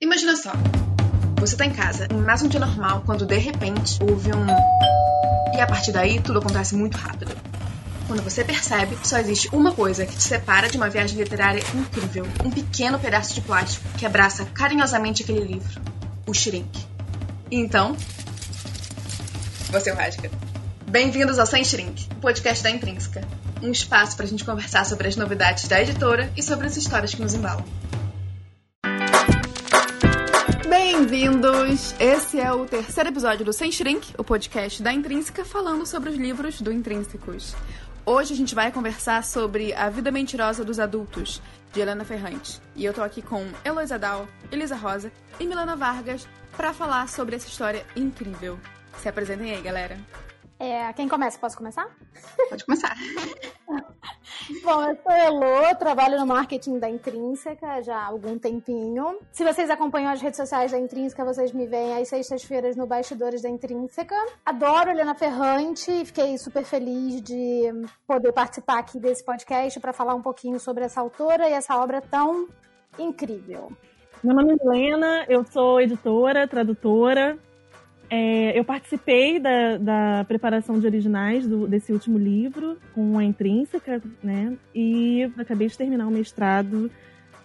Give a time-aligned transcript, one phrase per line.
[0.00, 0.52] Imagina só.
[1.40, 4.46] Você tá em casa, mais um dia normal, quando de repente houve um.
[5.56, 7.36] E a partir daí tudo acontece muito rápido.
[8.06, 12.24] Quando você percebe, só existe uma coisa que te separa de uma viagem literária incrível:
[12.44, 15.80] um pequeno pedaço de plástico que abraça carinhosamente aquele livro
[16.28, 16.86] o Shrink.
[17.50, 17.96] E então.
[19.72, 20.30] Você é o Rasca.
[20.88, 23.26] Bem-vindos ao Sem Shrink, o podcast da Intrínseca.
[23.60, 27.20] Um espaço pra gente conversar sobre as novidades da editora e sobre as histórias que
[27.20, 27.64] nos embalam.
[31.08, 31.94] Bem-vindos!
[31.98, 36.16] Esse é o terceiro episódio do Sem Shrink, o podcast da Intrínseca, falando sobre os
[36.16, 37.56] livros do Intrínsecos.
[38.04, 41.40] Hoje a gente vai conversar sobre A Vida Mentirosa dos Adultos,
[41.72, 42.60] de Helena Ferrante.
[42.76, 45.10] E eu tô aqui com Heloísa Dal, Elisa Rosa
[45.40, 48.60] e Milana Vargas para falar sobre essa história incrível.
[48.98, 49.96] Se apresentem aí, galera.
[50.60, 51.38] É, quem começa?
[51.38, 51.88] Posso começar?
[52.50, 52.94] Pode começar.
[54.64, 59.18] Bom, eu sou Elo, trabalho no marketing da Intrínseca já há algum tempinho.
[59.30, 63.42] Se vocês acompanham as redes sociais da Intrínseca, vocês me veem às sextas-feiras no Bastidores
[63.42, 64.16] da Intrínseca.
[64.44, 67.70] Adoro Helena Ferrante e fiquei super feliz de
[68.06, 72.00] poder participar aqui desse podcast para falar um pouquinho sobre essa autora e essa obra
[72.00, 72.48] tão
[72.98, 73.70] incrível.
[74.24, 77.38] Meu nome é Helena, eu sou editora, tradutora,
[78.10, 84.02] é, eu participei da, da, preparação de originais do, desse último livro, com a Intrínseca,
[84.22, 84.56] né?
[84.74, 86.90] E acabei de terminar o mestrado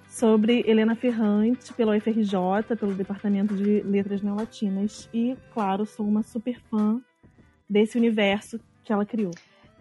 [0.07, 5.09] sobre Helena Ferrante, pela UFRJ, pelo Departamento de Letras Neolatinas.
[5.13, 7.01] E, claro, sou uma super fã
[7.69, 9.33] desse universo que ela criou.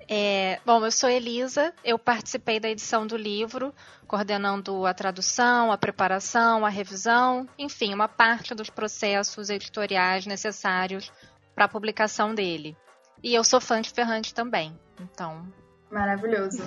[0.08, 3.74] É, bom, eu sou Elisa, eu participei da edição do livro,
[4.06, 11.12] coordenando a tradução, a preparação, a revisão, enfim, uma parte dos processos editoriais necessários
[11.54, 12.76] para a publicação dele.
[13.22, 15.46] E eu sou fã de Ferrante também, então.
[15.90, 16.62] Maravilhoso.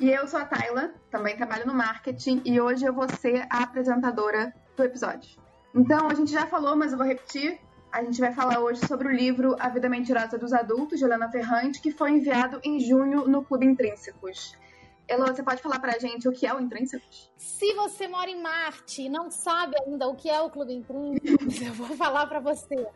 [0.00, 3.62] E eu sou a Tayla, também trabalho no marketing e hoje eu vou ser a
[3.62, 5.40] apresentadora do episódio.
[5.74, 7.58] Então, a gente já falou, mas eu vou repetir.
[7.92, 11.30] A gente vai falar hoje sobre o livro A Vida Mentirosa dos Adultos, de Helena
[11.30, 14.56] Ferrante, que foi enviado em junho no Clube Intrínsecos.
[15.06, 17.30] Elo, você pode falar pra gente o que é o Intrínsecos?
[17.36, 21.60] Se você mora em Marte e não sabe ainda o que é o Clube Intrínsecos,
[21.60, 22.88] eu vou falar para você.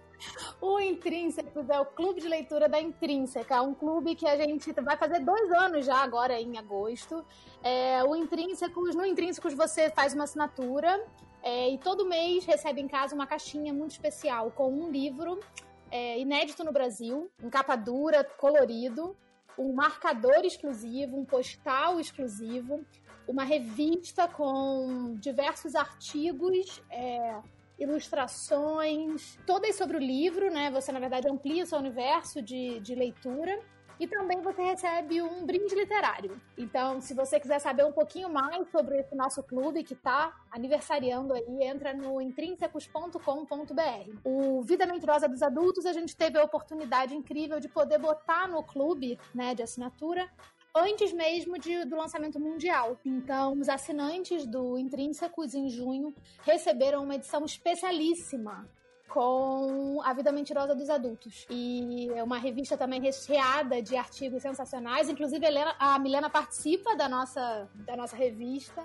[0.62, 4.96] O Intrínsecos é o clube de leitura da Intrínseca, um clube que a gente vai
[4.96, 7.22] fazer dois anos já agora em agosto.
[7.62, 11.04] É, o Intrínsecos, no Intrínsecos você faz uma assinatura
[11.46, 15.38] é, e todo mês recebe em casa uma caixinha muito especial com um livro
[15.92, 19.16] é, inédito no Brasil, em capa dura, colorido,
[19.56, 22.84] um marcador exclusivo, um postal exclusivo,
[23.28, 27.40] uma revista com diversos artigos, é,
[27.78, 30.68] ilustrações, todas sobre o livro, né?
[30.72, 33.56] Você, na verdade, amplia o seu universo de, de leitura.
[33.98, 36.40] E também você recebe um brinde literário.
[36.56, 41.32] Então, se você quiser saber um pouquinho mais sobre esse nosso clube que está aniversariando
[41.32, 43.20] aí, entra no intrínsecos.com.br.
[44.24, 48.62] O Vida Mentirosa dos Adultos, a gente teve a oportunidade incrível de poder botar no
[48.62, 50.30] clube né, de assinatura
[50.74, 52.98] antes mesmo de, do lançamento mundial.
[53.02, 58.68] Então, os assinantes do Intrínsecos em junho receberam uma edição especialíssima
[59.08, 61.46] com A Vida Mentirosa dos Adultos.
[61.50, 65.08] E é uma revista também recheada de artigos sensacionais.
[65.08, 68.82] Inclusive, a, Helena, a Milena participa da nossa, da nossa revista.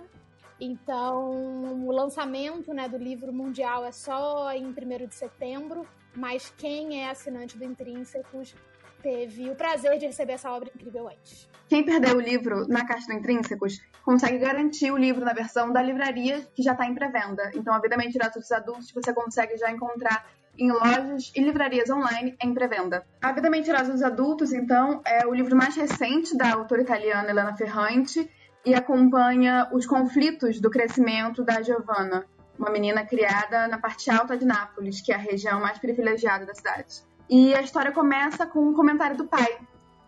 [0.60, 7.02] Então, o lançamento né, do livro mundial é só em 1 de setembro, mas quem
[7.02, 8.54] é assinante do Intrínsecos
[9.02, 11.50] teve o prazer de receber essa obra incrível antes.
[11.68, 15.82] Quem perdeu o livro na Caixa do Intrínsecos consegue garantir o livro na versão da
[15.82, 17.52] livraria que já está em pré-venda.
[17.56, 20.26] Então, A Vida Mentirosa dos Adultos você consegue já encontrar
[20.58, 23.06] em lojas e livrarias online em pré-venda.
[23.22, 27.56] A Vida Mentirosa dos Adultos, então, é o livro mais recente da autora italiana Elena
[27.56, 28.30] Ferrante
[28.66, 32.26] e acompanha os conflitos do crescimento da Giovanna,
[32.60, 36.54] uma menina criada na parte alta de Nápoles, que é a região mais privilegiada da
[36.54, 37.02] cidade.
[37.32, 39.58] E a história começa com um comentário do pai,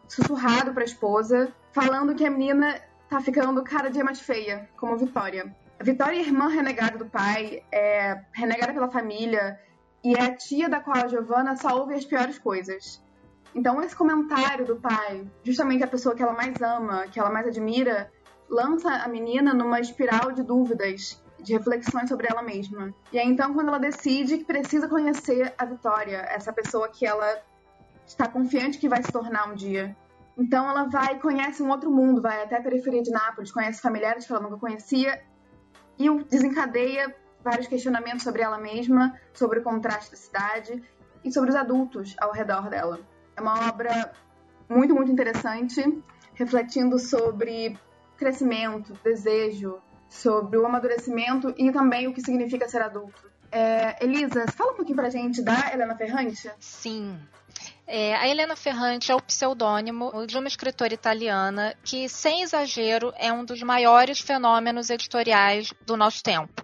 [0.09, 4.97] sussurrado para a esposa, falando que a menina tá ficando cada dia mais feia, como
[4.97, 5.55] Vitória.
[5.79, 9.57] A Vitória é irmã renegada do pai, é renegada pela família
[10.03, 13.01] e é a tia da qual a Giovanna só ouve as piores coisas.
[13.55, 17.47] Então esse comentário do pai, justamente a pessoa que ela mais ama, que ela mais
[17.47, 18.11] admira,
[18.49, 22.93] lança a menina numa espiral de dúvidas de reflexões sobre ela mesma.
[23.11, 27.41] E aí então quando ela decide que precisa conhecer a Vitória, essa pessoa que ela
[28.05, 29.95] está confiante que vai se tornar um dia.
[30.37, 34.25] Então ela vai conhece um outro mundo, vai até a periferia de Nápoles, conhece familiares
[34.25, 35.21] que ela nunca conhecia
[35.99, 40.81] e desencadeia vários questionamentos sobre ela mesma, sobre o contraste da cidade
[41.23, 42.99] e sobre os adultos ao redor dela.
[43.35, 44.13] É uma obra
[44.69, 46.03] muito, muito interessante,
[46.33, 47.77] refletindo sobre
[48.17, 49.79] crescimento, desejo,
[50.13, 53.31] sobre o amadurecimento e também o que significa ser adulto.
[53.51, 56.49] É, Elisa, fala um pouquinho pra gente da Helena Ferrante.
[56.59, 57.19] Sim.
[57.85, 63.31] É, a Helena Ferrante é o pseudônimo de uma escritora italiana que, sem exagero, é
[63.33, 66.63] um dos maiores fenômenos editoriais do nosso tempo.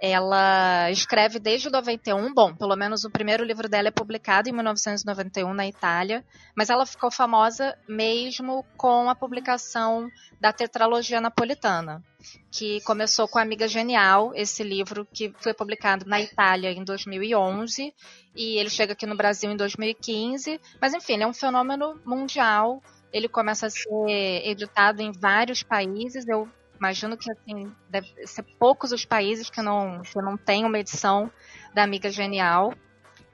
[0.00, 5.54] Ela escreve desde 91, bom, pelo menos o primeiro livro dela é publicado em 1991
[5.54, 6.24] na Itália,
[6.54, 10.10] mas ela ficou famosa mesmo com a publicação
[10.40, 12.02] da tetralogia napolitana,
[12.50, 17.94] que começou com Amiga Genial, esse livro que foi publicado na Itália em 2011
[18.36, 22.82] e ele chega aqui no Brasil em 2015, mas enfim, é um fenômeno mundial.
[23.12, 26.26] Ele começa a ser editado em vários países.
[26.26, 26.48] Eu
[26.84, 31.32] Imagino que assim, deve ser poucos os países que não, que não têm uma edição
[31.72, 32.74] da Amiga Genial.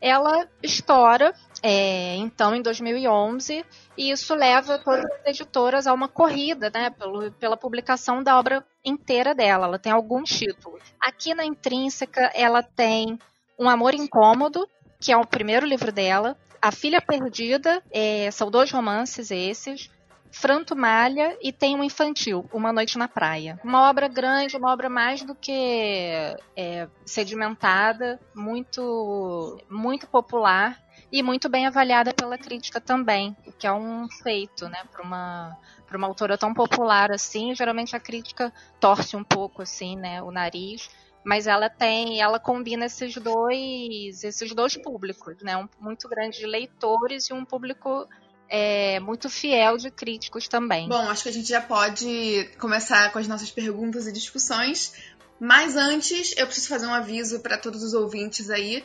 [0.00, 3.66] Ela estoura, é, então, em 2011,
[3.98, 8.64] e isso leva todas as editoras a uma corrida, né, pelo, pela publicação da obra
[8.84, 9.66] inteira dela.
[9.66, 10.80] Ela tem alguns títulos.
[11.00, 13.18] Aqui na Intrínseca, ela tem
[13.58, 14.64] Um Amor Incômodo,
[15.00, 16.36] que é o primeiro livro dela.
[16.62, 19.90] A Filha Perdida, é, são dois romances esses.
[20.30, 23.58] Franto Malha e tem um infantil, Uma Noite na Praia.
[23.64, 30.80] Uma obra grande, uma obra mais do que é, sedimentada, muito, muito popular
[31.12, 35.98] e muito bem avaliada pela crítica também, que é um feito, né, para uma para
[35.98, 40.88] uma autora tão popular assim, geralmente a crítica torce um pouco assim, né, o nariz,
[41.24, 46.46] mas ela tem, ela combina esses dois, esses dois públicos, né, um muito grande de
[46.46, 48.08] leitores e um público
[48.50, 50.88] é, muito fiel de críticos também.
[50.88, 54.92] Bom, acho que a gente já pode começar com as nossas perguntas e discussões.
[55.38, 58.84] Mas antes, eu preciso fazer um aviso para todos os ouvintes aí.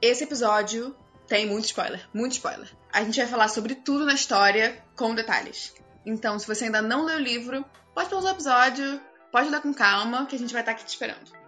[0.00, 0.96] Esse episódio
[1.28, 2.68] tem muito spoiler, muito spoiler.
[2.90, 5.74] A gente vai falar sobre tudo na história com detalhes.
[6.04, 7.64] Então, se você ainda não leu o livro,
[7.94, 10.88] pode pausar o episódio, pode ler com calma, que a gente vai estar aqui te
[10.88, 11.43] esperando.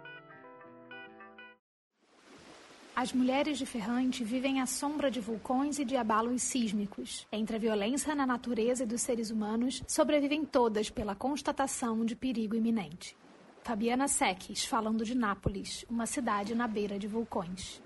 [2.97, 7.27] As mulheres de Ferrante vivem à sombra de vulcões e de abalos sísmicos.
[7.31, 12.57] Entre a violência na natureza e dos seres humanos, sobrevivem todas pela constatação de perigo
[12.57, 13.15] iminente.
[13.63, 17.83] Fabiana Seques, falando de Nápoles, uma cidade na beira de vulcões.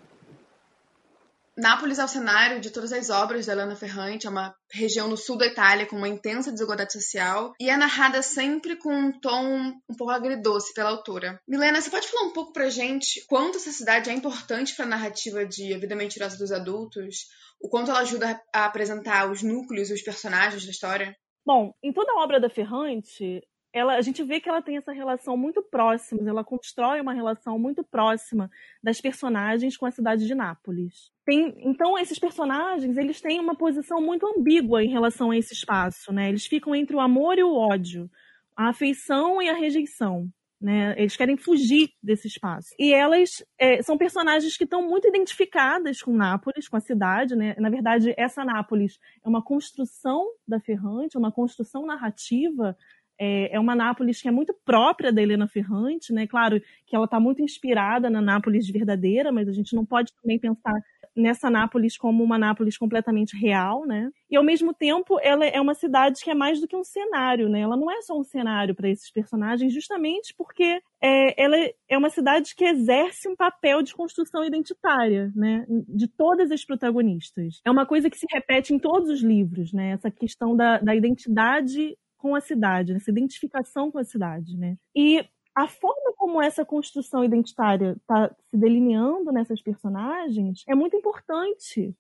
[1.61, 5.17] Nápoles é o cenário de todas as obras da Helena Ferrante, é uma região no
[5.17, 9.75] sul da Itália com uma intensa desigualdade social e é narrada sempre com um tom
[9.87, 11.39] um pouco agridoce pela autora.
[11.47, 14.89] Milena, você pode falar um pouco pra gente quanto essa cidade é importante para a
[14.89, 17.27] narrativa de A Vida Mentirosa dos Adultos?
[17.61, 21.15] O quanto ela ajuda a apresentar os núcleos e os personagens da história?
[21.45, 23.43] Bom, em toda a obra da Ferrante,
[23.73, 27.59] ela, a gente vê que ela tem essa relação muito próxima, ela constrói uma relação
[27.59, 28.51] muito próxima
[28.83, 31.13] das personagens com a cidade de Nápoles.
[31.25, 36.13] Tem, então, esses personagens, eles têm uma posição muito ambígua em relação a esse espaço,
[36.13, 36.29] né?
[36.29, 38.11] Eles ficam entre o amor e o ódio,
[38.57, 40.29] a afeição e a rejeição.
[40.61, 40.95] Né?
[40.99, 42.75] Eles querem fugir desse espaço.
[42.79, 47.35] E elas é, são personagens que estão muito identificadas com Nápoles, com a cidade.
[47.35, 47.55] Né?
[47.59, 52.77] Na verdade, essa Nápoles é uma construção da Ferrante, uma construção narrativa
[53.21, 56.27] é, é uma Nápoles que é muito própria da Helena Ferrante, né?
[56.27, 60.39] Claro que ela está muito inspirada na Nápoles verdadeira, mas a gente não pode também
[60.39, 60.75] pensar
[61.15, 64.11] nessa Nápoles como uma Nápoles completamente real, né?
[64.31, 67.49] E ao mesmo tempo, ela é uma cidade que é mais do que um cenário,
[67.49, 67.61] né?
[67.61, 71.57] Ela não é só um cenário para esses personagens, justamente porque é, ela
[71.89, 75.67] é uma cidade que exerce um papel de construção identitária, né?
[75.69, 77.61] De todas as protagonistas.
[77.67, 79.91] É uma coisa que se repete em todos os livros, né?
[79.91, 84.77] Essa questão da, da identidade com a cidade, essa identificação com a cidade, né?
[84.95, 85.25] E
[85.55, 91.95] a forma como essa construção identitária está se delineando nessas personagens é muito importante,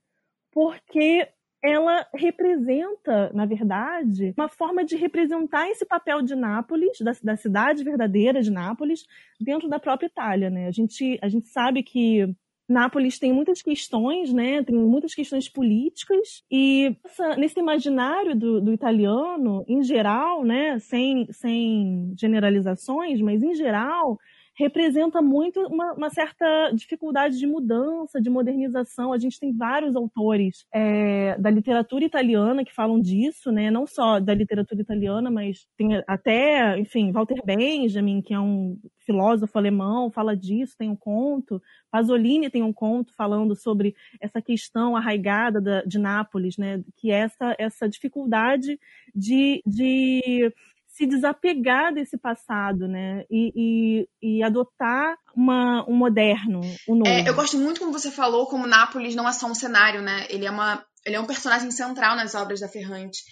[0.52, 1.26] porque
[1.62, 7.84] ela representa, na verdade, uma forma de representar esse papel de Nápoles, da, da, cidade
[7.84, 9.06] verdadeira de Nápoles,
[9.38, 10.66] dentro da própria Itália, né?
[10.66, 12.34] A gente, a gente sabe que
[12.70, 14.62] Nápoles tem muitas questões, né?
[14.62, 20.78] Tem muitas questões políticas e essa, nesse imaginário do, do, italiano, em geral, né?
[20.78, 24.16] Sem, sem generalizações, mas em geral
[24.60, 29.10] representa muito uma, uma, certa dificuldade de mudança, de modernização.
[29.10, 33.70] A gente tem vários autores é, da literatura italiana que falam disso, né?
[33.70, 39.56] Não só da literatura italiana, mas tem até, enfim, Walter Benjamin, que é um filósofo
[39.56, 41.60] alemão, fala disso, tem um conto.
[41.90, 46.84] Pasolini tem um conto falando sobre essa questão arraigada da, de Nápoles, né?
[46.96, 48.78] Que é essa, essa dificuldade
[49.14, 50.52] de, de
[51.00, 53.24] se desapegar desse passado, né?
[53.30, 57.08] E, e, e adotar uma, um moderno, um novo.
[57.08, 60.26] É, eu gosto muito como você falou, como Nápoles não é só um cenário, né?
[60.28, 63.22] Ele é, uma, ele é um personagem central nas obras da Ferrante.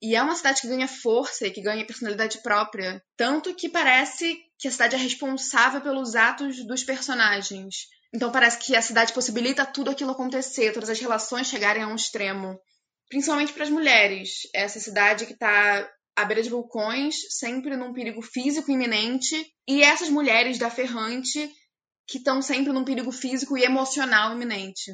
[0.00, 3.02] E é uma cidade que ganha força e que ganha personalidade própria.
[3.18, 7.74] Tanto que parece que a cidade é responsável pelos atos dos personagens.
[8.14, 11.94] Então parece que a cidade possibilita tudo aquilo acontecer, todas as relações chegarem a um
[11.94, 12.58] extremo.
[13.10, 14.48] Principalmente para as mulheres.
[14.54, 15.86] Essa cidade que está
[16.20, 19.34] à beira de vulcões, sempre num perigo físico iminente.
[19.66, 21.50] E essas mulheres da Ferrante
[22.10, 24.92] que estão sempre num perigo físico e emocional iminente.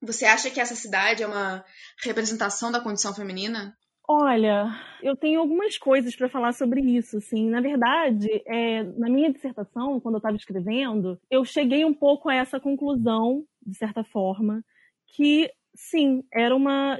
[0.00, 1.64] Você acha que essa cidade é uma
[2.04, 3.76] representação da condição feminina?
[4.06, 4.68] Olha,
[5.02, 7.16] eu tenho algumas coisas para falar sobre isso.
[7.16, 7.48] Assim.
[7.48, 12.34] Na verdade, é, na minha dissertação, quando eu estava escrevendo, eu cheguei um pouco a
[12.34, 14.62] essa conclusão, de certa forma,
[15.08, 16.98] que sim, era uma.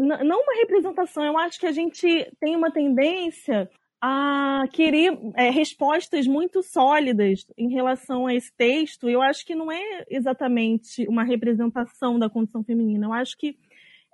[0.00, 2.06] Não uma representação, eu acho que a gente
[2.40, 9.10] tem uma tendência a querer é, respostas muito sólidas em relação a esse texto.
[9.10, 13.06] Eu acho que não é exatamente uma representação da condição feminina.
[13.06, 13.58] Eu acho que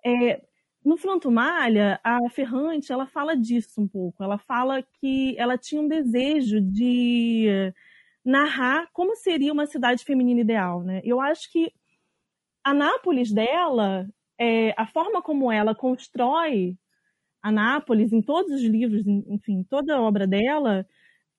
[0.04, 0.42] é,
[0.84, 4.24] no Frontumalha, a Ferrante, ela fala disso um pouco.
[4.24, 7.72] Ela fala que ela tinha um desejo de
[8.24, 11.00] narrar como seria uma cidade feminina ideal, né?
[11.04, 11.72] Eu acho que
[12.64, 16.76] a Nápoles dela, é, a forma como ela constrói
[17.42, 20.86] a Nápoles em todos os livros, enfim, toda a obra dela,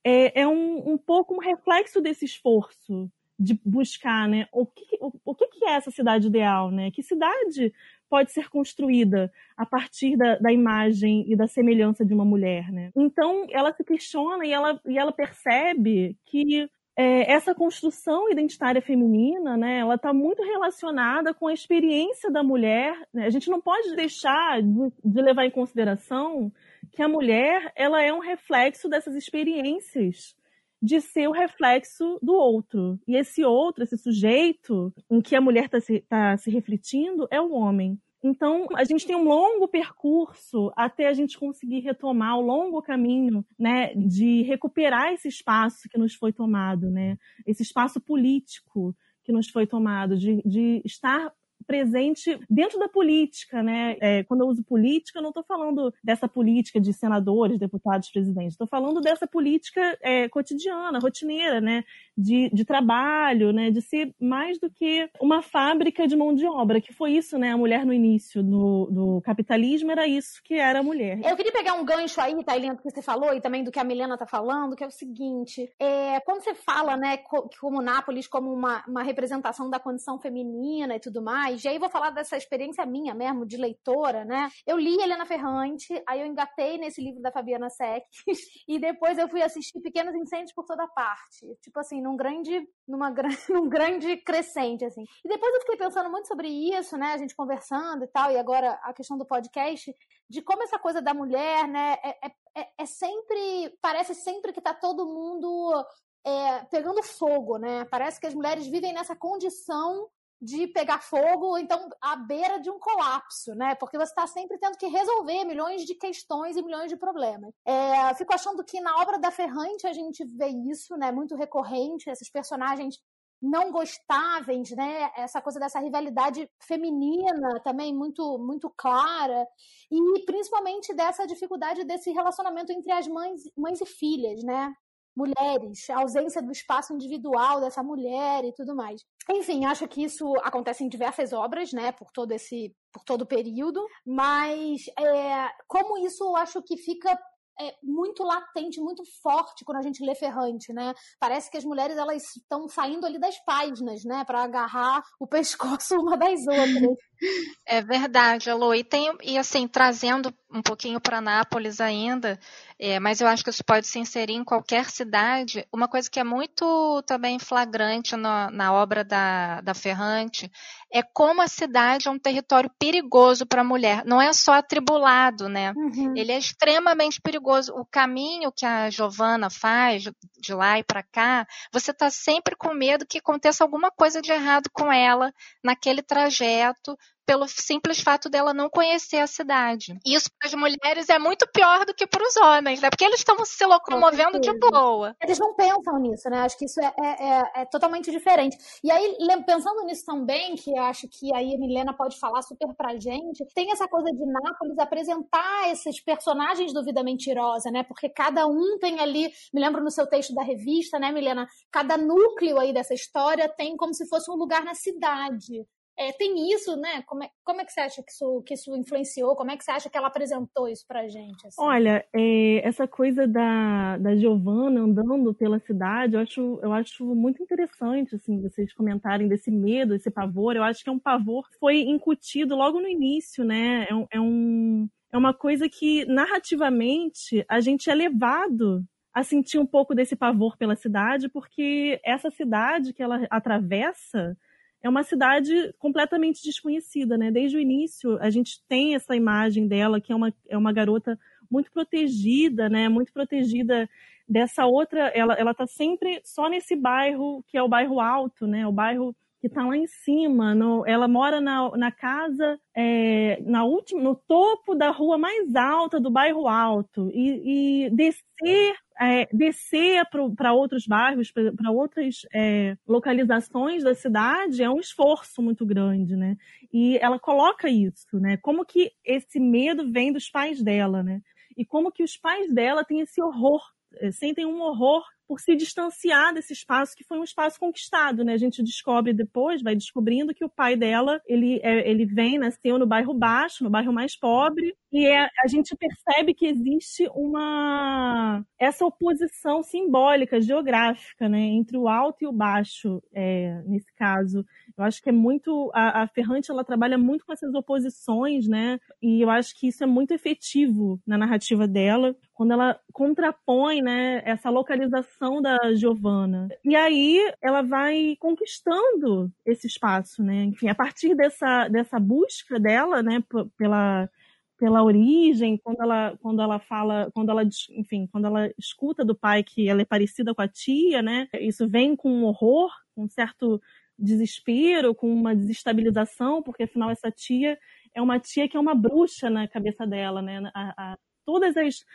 [0.03, 5.11] é, é um, um pouco um reflexo desse esforço de buscar, né, o que, o,
[5.23, 6.89] o que é essa cidade ideal, né?
[6.89, 7.71] Que cidade
[8.09, 12.91] pode ser construída a partir da, da, imagem e da semelhança de uma mulher, né?
[12.95, 19.55] Então ela se questiona e ela, e ela percebe que é, essa construção identitária feminina,
[19.55, 22.97] né, ela está muito relacionada com a experiência da mulher.
[23.13, 23.27] Né?
[23.27, 26.51] A gente não pode deixar de, de, levar em consideração
[26.91, 30.35] que a mulher ela é um reflexo dessas experiências
[30.81, 32.99] de ser o reflexo do outro.
[33.07, 37.39] E esse outro, esse sujeito em que a mulher está se, tá se refletindo é
[37.39, 37.99] o homem.
[38.27, 43.45] Então, a gente tem um longo percurso até a gente conseguir retomar o longo caminho,
[43.57, 49.49] né, de recuperar esse espaço que nos foi tomado, né, esse espaço político que nos
[49.49, 51.31] foi tomado, de, de estar
[51.67, 53.97] presente dentro da política, né?
[53.99, 58.53] É, quando eu uso política, eu não estou falando dessa política de senadores, deputados, presidentes.
[58.53, 61.83] Estou falando dessa política é, cotidiana, rotineira, né?
[62.17, 63.69] De, de trabalho, né?
[63.69, 67.51] De ser mais do que uma fábrica de mão de obra, que foi isso, né?
[67.51, 71.19] A mulher no início do, do capitalismo era isso que era a mulher.
[71.23, 73.79] Eu queria pegar um gancho aí, Thailina, do que você falou e também do que
[73.79, 77.17] a Milena está falando, que é o seguinte: é, quando você fala, né,
[77.59, 81.63] como Nápoles como uma, uma representação da condição feminina e tudo mais mais.
[81.63, 84.49] E aí vou falar dessa experiência minha mesmo, de leitora, né?
[84.65, 88.05] Eu li Helena Ferrante, aí eu engatei nesse livro da Fabiana Seck,
[88.67, 91.45] e depois eu fui assistir Pequenos Incêndios por toda parte.
[91.61, 93.09] Tipo assim, num grande, numa,
[93.49, 95.03] num grande crescente, assim.
[95.25, 97.13] E depois eu fiquei pensando muito sobre isso, né?
[97.13, 99.93] A gente conversando e tal, e agora a questão do podcast,
[100.29, 103.77] de como essa coisa da mulher, né, é, é, é sempre.
[103.81, 105.85] Parece sempre que tá todo mundo
[106.25, 107.85] é, pegando fogo, né?
[107.85, 110.09] Parece que as mulheres vivem nessa condição
[110.41, 113.75] de pegar fogo, então à beira de um colapso, né?
[113.75, 117.53] Porque você está sempre tendo que resolver milhões de questões e milhões de problemas.
[117.65, 121.11] É, fico achando que na obra da Ferrante a gente vê isso, né?
[121.11, 122.99] Muito recorrente, esses personagens
[123.41, 125.11] não gostáveis, né?
[125.15, 129.45] Essa coisa dessa rivalidade feminina também muito muito clara
[129.91, 134.73] e principalmente dessa dificuldade desse relacionamento entre as mães, mães e filhas, né?
[135.17, 139.01] Mulheres, a ausência do espaço individual dessa mulher e tudo mais.
[139.29, 143.27] Enfim, acho que isso acontece em diversas obras, né, por todo esse, por todo o
[143.27, 147.17] período, mas é, como isso eu acho que fica
[147.59, 150.93] é muito latente, muito forte quando a gente lê Ferrante, né?
[151.19, 155.95] Parece que as mulheres elas estão saindo ali das páginas, né, para agarrar o pescoço
[155.95, 156.97] uma das outras.
[157.65, 158.75] É verdade, Alô.
[158.75, 162.39] E, tem, e assim, trazendo um pouquinho para Nápoles ainda,
[162.79, 165.67] é, mas eu acho que isso pode se inserir em qualquer cidade.
[165.73, 170.51] Uma coisa que é muito também flagrante na, na obra da, da Ferrante
[170.91, 174.03] é como a cidade é um território perigoso para a mulher.
[174.05, 175.73] Não é só atribulado, né?
[175.75, 176.13] Uhum.
[176.15, 177.73] Ele é extremamente perigoso.
[177.73, 180.03] O caminho que a Giovana faz
[180.39, 184.31] de lá e para cá, você está sempre com medo que aconteça alguma coisa de
[184.31, 189.99] errado com ela naquele trajeto pelo simples fato dela não conhecer a cidade.
[190.05, 192.89] Isso para as mulheres é muito pior do que para os homens, né?
[192.89, 195.13] Porque eles estão se locomovendo de boa.
[195.21, 196.39] Eles não pensam nisso, né?
[196.39, 198.57] Acho que isso é, é, é, é totalmente diferente.
[198.81, 202.97] E aí, pensando nisso também, que acho que aí a Milena pode falar super pra
[202.97, 207.83] gente, tem essa coisa de Nápoles apresentar esses personagens do Vida Mentirosa, né?
[207.83, 211.45] Porque cada um tem ali, me lembro no seu texto da revista, né, Milena?
[211.71, 215.65] Cada núcleo aí dessa história tem como se fosse um lugar na cidade
[215.99, 217.01] É, tem isso, né?
[217.07, 219.35] Como é, como é que você acha que isso, que isso influenciou?
[219.35, 221.47] Como é que você acha que ela apresentou isso pra gente?
[221.47, 221.55] Assim?
[221.59, 227.41] Olha, é, essa coisa da, da Giovanna andando pela cidade, eu acho, eu acho muito
[227.41, 230.55] interessante, assim, vocês comentarem desse medo, esse pavor.
[230.55, 233.87] Eu acho que é um pavor que foi incutido logo no início, né?
[233.89, 239.65] É é, um, é uma coisa que, narrativamente, a gente é levado a sentir um
[239.65, 244.37] pouco desse pavor pela cidade, porque essa cidade que ela atravessa
[244.81, 247.31] é uma cidade completamente desconhecida, né?
[247.31, 251.19] Desde o início a gente tem essa imagem dela que é uma, é uma garota
[251.49, 252.87] muito protegida, né?
[252.89, 253.89] Muito protegida
[254.27, 255.07] dessa outra.
[255.09, 258.67] Ela ela está sempre só nesse bairro que é o bairro alto, né?
[258.67, 260.55] O bairro que está lá em cima.
[260.55, 265.99] No, ela mora na, na casa, é, na última, no topo da rua mais alta
[265.99, 267.09] do bairro alto.
[267.13, 274.69] E, e descer, é, descer para outros bairros, para outras é, localizações da cidade é
[274.69, 276.35] um esforço muito grande, né?
[276.73, 278.37] E ela coloca isso, né?
[278.37, 281.21] Como que esse medo vem dos pais dela, né?
[281.55, 283.61] E como que os pais dela têm esse horror,
[283.95, 288.33] é, sentem um horror por se distanciar desse espaço que foi um espaço conquistado, né?
[288.33, 292.79] A gente descobre depois, vai descobrindo que o pai dela, ele, é, ele vem, nasceu
[292.79, 298.43] no bairro baixo, no bairro mais pobre, e é, a gente percebe que existe uma
[298.57, 304.45] essa oposição simbólica, geográfica, né, entre o alto e o baixo, é, nesse caso.
[304.77, 308.79] Eu acho que é muito a, a Ferrante ela trabalha muito com essas oposições, né?
[309.01, 314.21] E eu acho que isso é muito efetivo na narrativa dela, quando ela contrapõe, né,
[314.23, 316.47] essa localização da Giovanna.
[316.63, 320.43] E aí ela vai conquistando esse espaço, né?
[320.45, 323.23] Enfim, a partir dessa dessa busca dela, né,
[323.57, 324.09] pela
[324.57, 329.43] pela origem, quando ela, quando ela fala, quando ela, enfim, quando ela escuta do pai
[329.43, 331.27] que ela é parecida com a tia, né?
[331.39, 333.61] Isso vem com um horror, com um certo
[333.97, 337.57] desespero, com uma desestabilização, porque afinal essa tia
[337.93, 340.51] é uma tia que é uma bruxa na cabeça dela, né?
[340.53, 341.85] A, a, todas as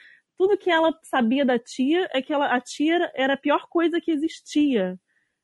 [0.43, 4.01] tudo que ela sabia da tia é que ela, a tia era a pior coisa
[4.01, 4.99] que existia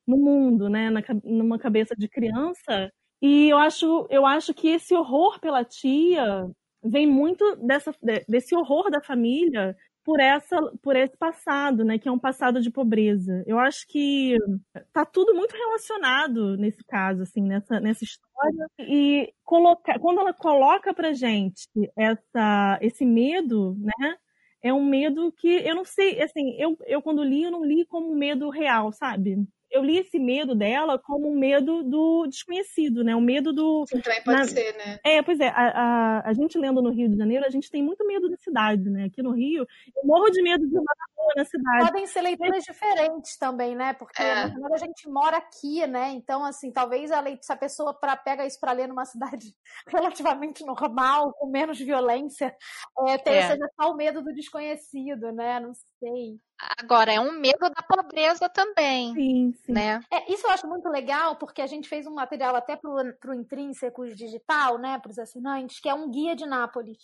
[0.05, 0.90] no mundo, né?
[0.90, 2.90] Na, numa cabeça de criança.
[3.23, 6.50] E eu acho, eu acho que esse horror pela tia
[6.82, 7.95] vem muito dessa,
[8.28, 12.71] desse horror da família por essa por esse passado, né, que é um passado de
[12.71, 13.45] pobreza.
[13.47, 14.37] Eu acho que
[14.93, 20.93] tá tudo muito relacionado nesse caso, assim, nessa, nessa história e colocar quando ela coloca
[20.93, 24.17] pra gente essa esse medo, né?
[24.62, 27.84] É um medo que eu não sei, assim, eu, eu quando li, eu não li
[27.86, 29.47] como um medo real, sabe?
[29.71, 33.15] Eu li esse medo dela como um medo do desconhecido, né?
[33.15, 33.85] O medo do.
[33.87, 34.45] Sim, também pode na...
[34.45, 34.99] ser, né?
[35.04, 35.49] É, pois é.
[35.49, 38.37] A, a, a, gente lendo no Rio de Janeiro, a gente tem muito medo da
[38.37, 39.04] cidade, né?
[39.04, 41.87] Aqui no Rio, eu morro de medo de uma rua na cidade.
[41.87, 43.93] Podem ser leituras diferentes também, né?
[43.93, 44.45] Porque é.
[44.45, 46.11] a gente mora aqui, né?
[46.11, 49.54] Então, assim, talvez a leitura, se a pessoa pra, pega isso para ler numa cidade
[49.87, 52.54] relativamente normal, com menos violência,
[53.07, 53.49] é, tem, é.
[53.49, 55.61] seja só o medo do desconhecido, né?
[55.61, 56.39] Não sei.
[56.80, 59.14] Agora, é um medo da pobreza também.
[59.14, 59.73] Sim, sim.
[59.73, 60.00] Né?
[60.12, 63.34] É, isso eu acho muito legal, porque a gente fez um material até para o
[63.34, 66.99] Intrínsecos Digital, né, para os assinantes, que é um guia de Nápoles.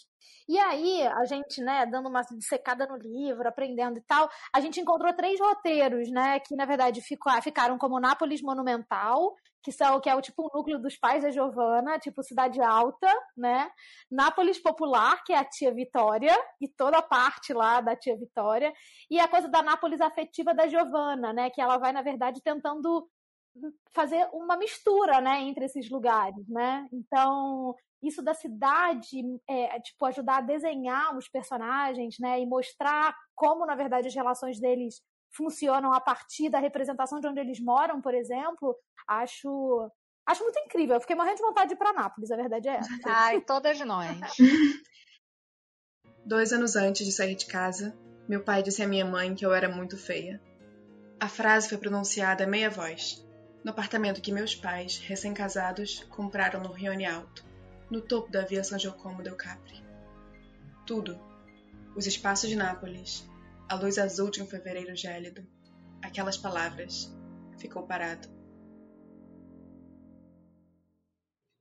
[0.49, 4.81] E aí, a gente, né, dando uma secada no livro, aprendendo e tal, a gente
[4.81, 9.35] encontrou três roteiros, né, que na verdade ficaram como Nápoles Monumental,
[9.65, 13.09] que são que é o tipo o núcleo dos pais da Giovana, tipo Cidade Alta,
[13.35, 13.71] né?
[14.11, 18.73] Nápoles Popular, que é a tia Vitória, e toda a parte lá da tia Vitória,
[19.11, 23.09] e a coisa da Nápoles afetiva da Giovana, né, que ela vai na verdade tentando
[23.93, 26.87] fazer uma mistura, né, entre esses lugares, né?
[26.93, 33.65] Então, isso da cidade, é, tipo, ajudar a desenhar os personagens, né, e mostrar como,
[33.65, 35.01] na verdade, as relações deles
[35.35, 39.91] funcionam a partir da representação de onde eles moram, por exemplo, acho
[40.27, 40.97] acho muito incrível.
[40.97, 42.89] Eu fiquei morrendo de vontade de ir para Nápoles, a verdade é essa.
[43.05, 44.19] Ai, todas nós.
[46.25, 47.95] Dois anos antes de sair de casa,
[48.27, 50.41] meu pai disse à minha mãe que eu era muito feia.
[51.21, 53.23] A frase foi pronunciada a meia voz,
[53.63, 57.45] no apartamento que meus pais, recém-casados, compraram no Rione Alto,
[57.91, 59.85] no topo da Via San Giacomo del Capri.
[60.87, 61.21] Tudo,
[61.95, 63.29] os espaços de Nápoles,
[63.69, 65.47] a luz azul de um fevereiro gélido,
[66.03, 67.11] aquelas palavras,
[67.59, 68.29] ficou parado.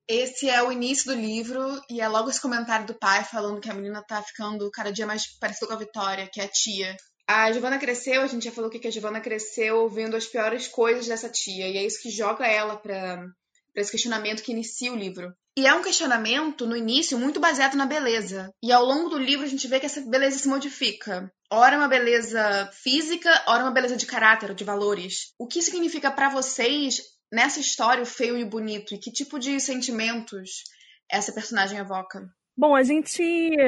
[0.08, 3.70] Esse é o início do livro e é logo esse comentário do pai falando que
[3.70, 6.98] a menina tá ficando cada dia mais parecida com a Vitória, que é a tia.
[7.26, 11.08] A Giovanna cresceu, a gente já falou que a Giovanna cresceu ouvindo as piores coisas
[11.08, 13.26] dessa tia, e é isso que joga ela para
[13.76, 15.34] esse questionamento que inicia o livro.
[15.56, 18.50] E é um questionamento, no início, muito baseado na beleza.
[18.62, 21.32] E ao longo do livro a gente vê que essa beleza se modifica.
[21.56, 25.36] Ora uma beleza física, ora uma beleza de caráter, de valores.
[25.38, 27.00] O que significa para vocês
[27.32, 30.63] nessa história o feio e o bonito e que tipo de sentimentos
[31.08, 32.28] essa personagem evoca?
[32.58, 33.24] Bom, a gente,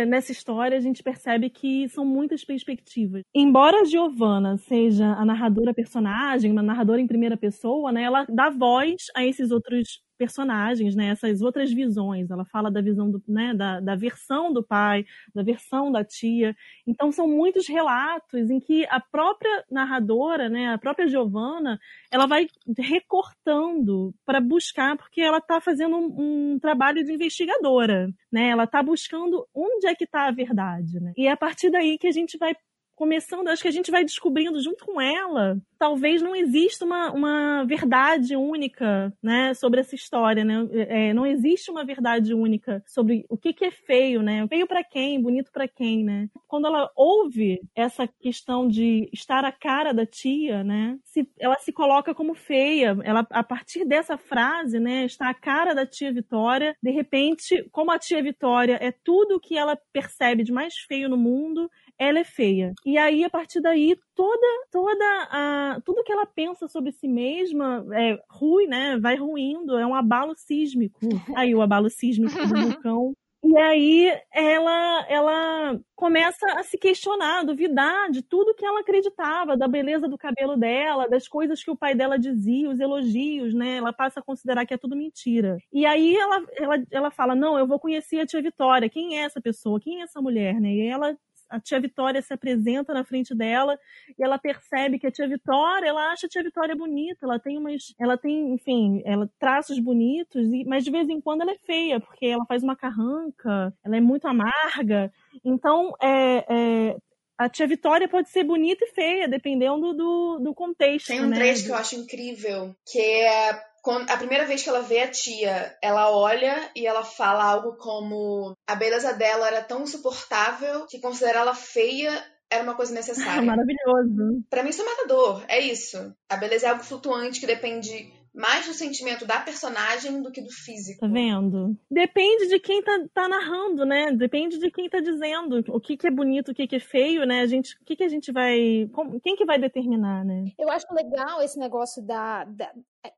[0.08, 3.22] nessa história, a gente percebe que são muitas perspectivas.
[3.36, 8.50] Embora a Giovanna seja a narradora personagem, uma narradora em primeira pessoa, né, ela dá
[8.50, 12.30] voz a esses outros personagens, né, essas outras visões.
[12.30, 16.56] Ela fala da visão do, né, da, da versão do pai, da versão da tia.
[16.88, 21.80] Então são muitos relatos em que a própria narradora, né, a própria Giovanna,
[22.12, 22.48] ela vai
[22.78, 28.50] recortando para buscar, porque ela está fazendo um, um, trabalho de investigadora, né?
[28.50, 31.14] Ela está buscando onde é que está a verdade, né?
[31.18, 32.56] E é a partir daí que a gente vai
[32.96, 37.64] começando, acho que a gente vai descobrindo junto com ela, talvez não exista uma, uma
[37.66, 40.68] verdade única, né, sobre essa história, né?
[40.74, 44.48] É, não existe uma verdade única sobre o que, que é feio, né?
[44.48, 46.30] Feio para quem, bonito para quem, né?
[46.48, 50.98] Quando ela ouve essa questão de estar a cara da tia, né?
[51.04, 52.98] Se, ela se coloca como feia.
[53.04, 56.76] Ela, a partir dessa frase, né, está a cara da tia Vitória.
[56.82, 61.18] De repente, como a tia Vitória é tudo que ela percebe de mais feio no
[61.18, 62.74] mundo, ela é feia.
[62.86, 67.86] E aí, a partir daí, toda, toda a, tudo que ela pensa sobre si mesma
[67.94, 68.98] é ruim, né?
[69.00, 71.00] Vai ruindo, é um abalo sísmico.
[71.36, 73.14] Aí o abalo sísmico do vulcão.
[73.48, 79.56] E aí ela, ela começa a se questionar, a duvidar de tudo que ela acreditava,
[79.56, 83.78] da beleza do cabelo dela, das coisas que o pai dela dizia, os elogios, né?
[83.78, 85.58] Ela passa a considerar que é tudo mentira.
[85.72, 88.90] E aí ela, ela, ela fala: Não, eu vou conhecer a tia Vitória.
[88.90, 89.80] Quem é essa pessoa?
[89.80, 90.60] Quem é essa mulher?
[90.60, 90.74] Né?
[90.74, 91.16] E ela
[91.50, 93.78] a tia Vitória se apresenta na frente dela
[94.18, 97.58] e ela percebe que a tia Vitória, ela acha a tia Vitória bonita, ela tem
[97.58, 102.00] umas, ela tem, enfim, ela traços bonitos, mas de vez em quando ela é feia,
[102.00, 105.12] porque ela faz uma carranca, ela é muito amarga.
[105.44, 106.98] Então, é, é
[107.38, 111.08] a tia Vitória pode ser bonita e feia, dependendo do, do contexto.
[111.08, 111.36] Tem um né?
[111.36, 115.12] trecho que eu acho incrível, que é quando, a primeira vez que ela vê a
[115.12, 121.00] tia, ela olha e ela fala algo como a beleza dela era tão insuportável que
[121.00, 122.12] considerá-la feia
[122.50, 123.44] era uma coisa necessária.
[123.46, 124.44] Maravilhoso.
[124.50, 126.16] Para mim isso é matador, é isso.
[126.28, 130.52] A beleza é algo flutuante que depende mais do sentimento da personagem do que do
[130.52, 131.00] físico.
[131.00, 131.78] Tá vendo?
[131.90, 134.12] Depende de quem tá, tá narrando, né?
[134.12, 137.24] Depende de quem tá dizendo o que, que é bonito, o que, que é feio,
[137.26, 137.42] né?
[137.42, 138.90] A gente, o que, que a gente vai.
[139.24, 140.46] Quem que vai determinar, né?
[140.60, 142.72] Eu acho legal esse negócio da, da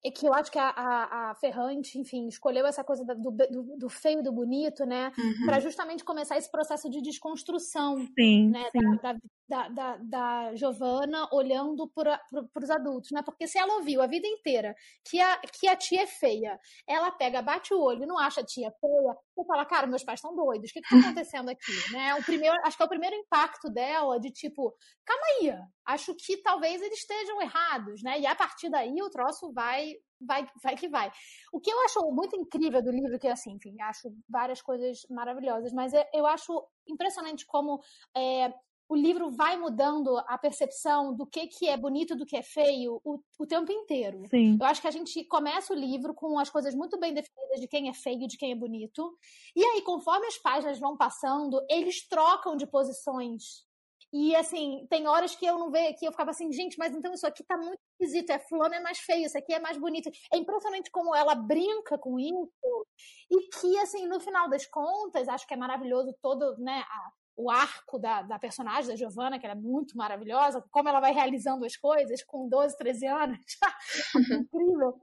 [0.04, 3.78] é que eu acho que a, a, a, Ferrante, enfim, escolheu essa coisa do, do,
[3.78, 5.12] do feio e do bonito, né?
[5.18, 5.46] Uhum.
[5.46, 8.70] Para justamente começar esse processo de desconstrução sim, né?
[8.72, 8.98] Sim.
[9.02, 12.20] Da, da, da, da, Giovanna olhando para
[12.62, 13.22] os adultos, né?
[13.22, 17.12] Porque se ela ouviu a vida inteira que a, que a tia é feia, ela
[17.12, 20.20] pega, bate o olho e não acha a tia feia, você fala, cara, meus pais
[20.20, 21.72] estão doidos, o que está acontecendo aqui?
[21.92, 22.16] né?
[22.16, 25.54] O primeiro, acho que é o primeiro impacto dela de tipo, calma aí,
[25.86, 28.20] acho que talvez eles estejam errados, né?
[28.20, 31.12] E a partir daí o troço vai vai, vai que vai.
[31.54, 35.72] O que eu acho muito incrível do livro, que assim, enfim, acho várias coisas maravilhosas,
[35.74, 37.80] mas é, eu acho impressionante como
[38.16, 38.52] é,
[38.90, 43.02] o livro vai mudando a percepção do que, que é bonito do que é feio
[43.04, 44.24] o, o tempo inteiro.
[44.30, 44.58] Sim.
[44.60, 47.68] Eu acho que a gente começa o livro com as coisas muito bem definidas de
[47.68, 49.18] quem é feio e de quem é bonito.
[49.56, 53.68] E aí, conforme as páginas vão passando, eles trocam de posições.
[54.14, 57.14] E assim, tem horas que eu não vejo que eu ficava assim, gente, mas então
[57.14, 60.10] isso aqui tá muito esquisito, é fulano é mais feio, isso aqui é mais bonito.
[60.32, 62.88] É impressionante como ela brinca com isso.
[63.30, 67.52] E que, assim, no final das contas, acho que é maravilhoso todo, né, a, o
[67.52, 71.66] arco da, da personagem, da Giovanna, que ela é muito maravilhosa, como ela vai realizando
[71.66, 73.38] as coisas com 12, 13 anos.
[74.42, 75.00] Incrível.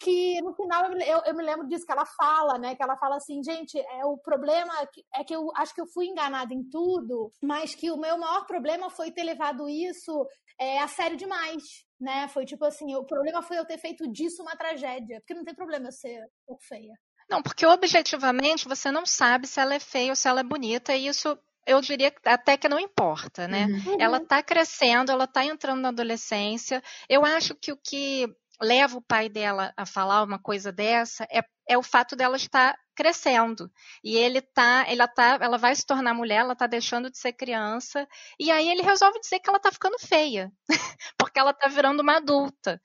[0.00, 2.74] Que no final eu, eu, me lembro disso que ela fala, né?
[2.74, 4.72] Que ela fala assim, gente, é, o problema
[5.14, 8.46] é que eu acho que eu fui enganada em tudo, mas que o meu maior
[8.46, 10.26] problema foi ter levado isso
[10.58, 11.84] é, a sério demais.
[12.00, 12.26] Né?
[12.28, 15.20] Foi tipo assim, o problema foi eu ter feito disso uma tragédia.
[15.20, 16.24] Porque não tem problema eu ser
[16.66, 16.94] feia.
[17.28, 20.94] Não, porque objetivamente você não sabe se ela é feia ou se ela é bonita,
[20.94, 21.36] e isso
[21.66, 23.66] eu diria até que não importa, né?
[23.66, 23.96] Uhum.
[24.00, 26.82] Ela está crescendo, ela está entrando na adolescência.
[27.08, 28.26] Eu acho que o que
[28.60, 32.76] leva o pai dela a falar uma coisa dessa é, é o fato dela estar
[32.96, 33.70] crescendo.
[34.02, 37.32] E ele tá, ela tá, ela vai se tornar mulher, ela tá deixando de ser
[37.34, 38.08] criança,
[38.40, 40.50] e aí ele resolve dizer que ela tá ficando feia,
[41.18, 42.80] porque ela tá virando uma adulta.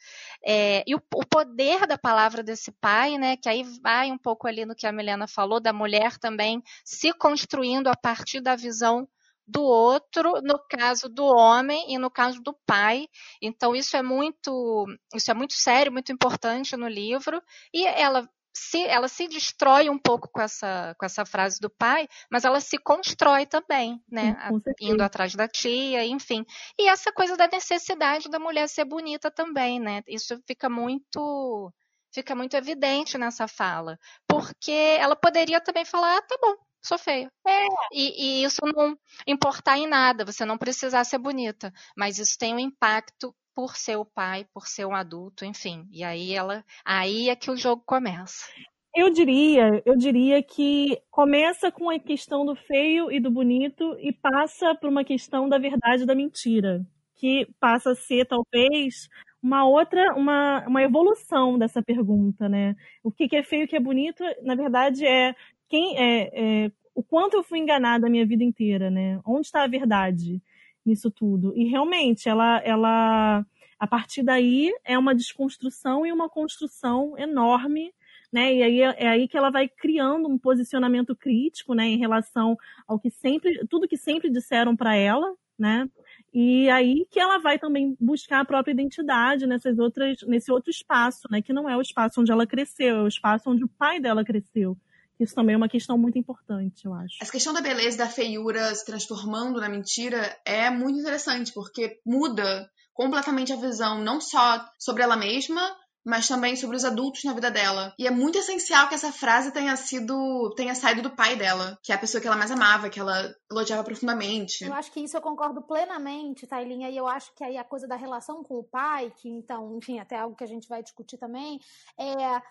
[0.46, 4.48] É, e o, o, poder da palavra desse pai, né, que aí vai um pouco
[4.48, 9.08] ali no que a Milena falou, da mulher também se construindo a partir da visão
[9.48, 13.08] do outro, no caso do homem e no caso do pai.
[13.42, 17.42] Então isso é muito, isso é muito sério, muito importante no livro.
[17.74, 22.08] E ela se, ela se destrói um pouco com essa, com essa frase do pai,
[22.30, 24.38] mas ela se constrói também, né?
[24.80, 26.46] Indo atrás da tia, enfim.
[26.78, 30.02] E essa coisa da necessidade da mulher ser bonita também, né?
[30.08, 31.74] Isso fica muito
[32.14, 33.98] fica muito evidente nessa fala.
[34.28, 37.32] Porque ela poderia também falar, ah, tá bom, sou feia.
[37.48, 37.66] É.
[37.94, 41.72] E, e, isso não importar em nada, você não precisar ser bonita.
[41.96, 45.88] Mas isso tem um impacto por ser o pai, por ser um adulto, enfim.
[45.92, 46.64] E aí ela.
[46.86, 48.46] Aí é que o jogo começa.
[48.94, 54.12] Eu diria, eu diria que começa com a questão do feio e do bonito e
[54.12, 56.86] passa por uma questão da verdade e da mentira,
[57.16, 59.08] que passa a ser talvez
[59.42, 62.76] uma outra, uma, uma evolução dessa pergunta, né?
[63.02, 65.34] O que, é feio o que é bonito, na verdade, é
[65.70, 69.22] quem é, é o quanto eu fui enganada a minha vida inteira, né?
[69.26, 70.42] Onde está a verdade
[70.86, 71.54] nisso tudo?
[71.56, 73.46] E realmente, ela, ela,
[73.80, 77.94] a partir daí, é uma desconstrução e uma construção enorme
[78.32, 78.54] né?
[78.56, 82.98] E aí é, aí que ela vai criando um posicionamento crítico, né, em relação ao
[82.98, 85.88] que sempre, tudo que sempre disseram para ela, né?
[86.34, 91.28] E aí que ela vai também buscar a própria identidade nessas outras, nesse outro espaço,
[91.30, 91.42] né?
[91.42, 94.24] Que não é o espaço onde ela cresceu, é o espaço onde o pai dela
[94.24, 94.78] cresceu.
[95.22, 97.18] Isso também é uma questão muito importante, eu acho.
[97.22, 102.68] Essa questão da beleza da feiura se transformando na mentira é muito interessante, porque muda
[102.92, 105.62] completamente a visão, não só sobre ela mesma,
[106.04, 107.94] mas também sobre os adultos na vida dela.
[107.98, 111.92] E é muito essencial que essa frase tenha sido, tenha saído do pai dela, que
[111.92, 114.64] é a pessoa que ela mais amava, que ela elogiava profundamente.
[114.64, 117.88] Eu acho que isso eu concordo plenamente, Tailinha, e eu acho que aí a coisa
[117.88, 121.18] da relação com o pai, que então, enfim, até algo que a gente vai discutir
[121.18, 121.60] também,
[122.00, 122.42] é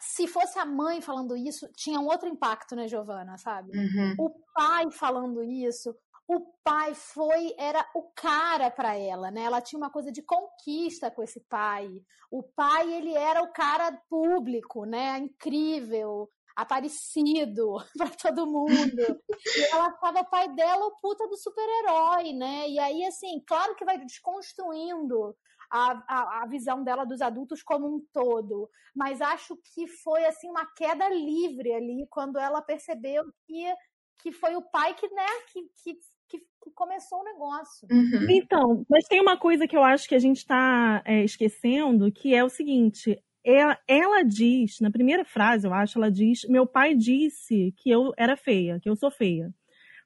[0.00, 3.70] se fosse a mãe falando isso, tinha um outro impacto, né, Giovana, sabe?
[3.76, 4.14] Uhum.
[4.18, 5.94] O pai falando isso,
[6.28, 9.42] o pai foi era o cara para ela, né?
[9.42, 11.88] Ela tinha uma coisa de conquista com esse pai.
[12.30, 15.18] O pai ele era o cara público, né?
[15.18, 19.22] Incrível, aparecido para todo mundo.
[19.56, 22.68] e ela achava o pai dela o puta do super-herói, né?
[22.68, 25.36] E aí assim, claro que vai desconstruindo
[25.70, 28.68] a, a, a, visão dela dos adultos como um todo.
[28.94, 33.74] Mas acho que foi assim uma queda livre ali quando ela percebeu que,
[34.18, 35.98] que foi o pai que, né, que, que
[36.28, 37.86] que, que começou o negócio.
[37.90, 38.26] Uhum.
[38.28, 42.34] Então, mas tem uma coisa que eu acho que a gente está é, esquecendo, que
[42.34, 43.16] é o seguinte.
[43.44, 48.12] Ela, ela diz, na primeira frase, eu acho, ela diz: Meu pai disse que eu
[48.16, 49.54] era feia, que eu sou feia.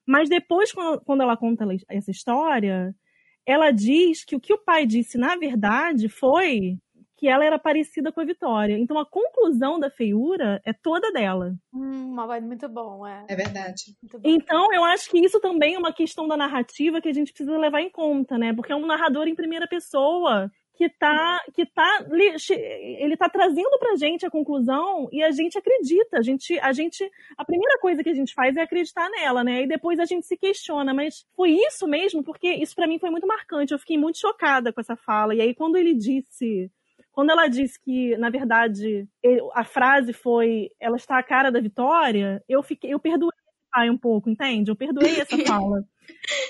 [0.06, 0.72] Mas depois,
[1.04, 2.94] quando ela conta essa história,
[3.50, 6.78] ela diz que o que o pai disse, na verdade, foi
[7.20, 8.78] que ela era parecida com a Vitória.
[8.78, 11.54] Então a conclusão da feiura é toda dela.
[11.70, 13.26] Hum, muito bom, é.
[13.28, 13.94] É verdade.
[14.24, 17.58] Então eu acho que isso também é uma questão da narrativa que a gente precisa
[17.58, 18.54] levar em conta, né?
[18.54, 23.96] Porque é um narrador em primeira pessoa que tá, que tá, ele tá trazendo pra
[23.96, 28.08] gente a conclusão e a gente acredita, a gente, a gente, a primeira coisa que
[28.08, 29.64] a gente faz é acreditar nela, né?
[29.64, 32.24] E depois a gente se questiona, mas foi isso mesmo?
[32.24, 35.34] Porque isso para mim foi muito marcante, eu fiquei muito chocada com essa fala.
[35.34, 36.72] E aí quando ele disse
[37.12, 39.06] quando ela disse que, na verdade,
[39.52, 43.36] a frase foi ela está a cara da Vitória, eu fiquei, eu perdoei
[43.70, 44.70] pai um pouco, entende?
[44.70, 45.84] Eu perdoei essa fala.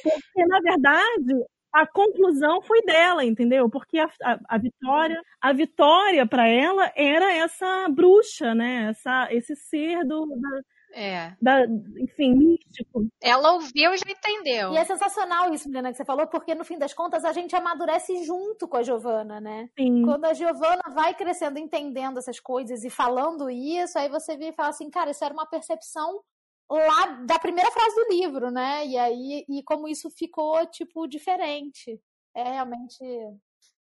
[0.05, 1.35] Porque, na verdade,
[1.73, 3.69] a conclusão foi dela, entendeu?
[3.71, 8.89] Porque a, a, a Vitória, a Vitória para ela era essa bruxa, né?
[8.91, 10.61] Essa, esse ser do, da,
[10.93, 11.33] é.
[11.41, 11.65] Da,
[11.99, 13.07] enfim, místico.
[13.21, 14.73] Ela ouviu e já entendeu.
[14.73, 17.55] E é sensacional isso, Milena, que você falou, porque no fim das contas a gente
[17.55, 19.69] amadurece junto com a Giovana, né?
[19.79, 20.03] Sim.
[20.05, 24.53] Quando a Giovana vai crescendo, entendendo essas coisas e falando isso, aí você vê e
[24.53, 26.21] fala assim, cara, isso era uma percepção
[26.77, 28.87] lá da primeira frase do livro, né?
[28.87, 32.01] E aí, e como isso ficou, tipo, diferente.
[32.35, 33.03] É realmente.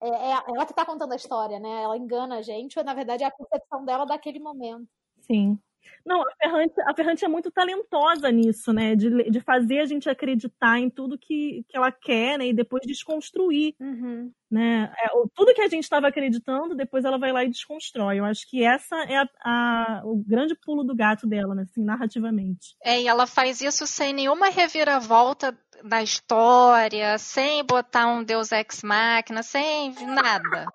[0.03, 1.83] É, é ela que tá contando a história, né?
[1.83, 4.89] Ela engana a gente, ou na verdade é a percepção dela daquele momento.
[5.23, 5.59] Sim.
[6.05, 8.95] Não, a Ferrante, a Ferrante é muito talentosa nisso, né?
[8.95, 12.47] De, de fazer a gente acreditar em tudo que, que ela quer, né?
[12.47, 13.75] E depois desconstruir.
[13.81, 14.31] Uhum.
[14.49, 14.93] Né?
[14.97, 18.21] É, tudo que a gente estava acreditando, depois ela vai lá e desconstrói.
[18.21, 21.63] Eu acho que essa é a, a, o grande pulo do gato dela, né?
[21.63, 22.77] Assim, narrativamente.
[22.83, 28.83] É, e ela faz isso sem nenhuma reviravolta da história, sem botar um Deus Ex
[28.83, 30.67] Machina, sem nada.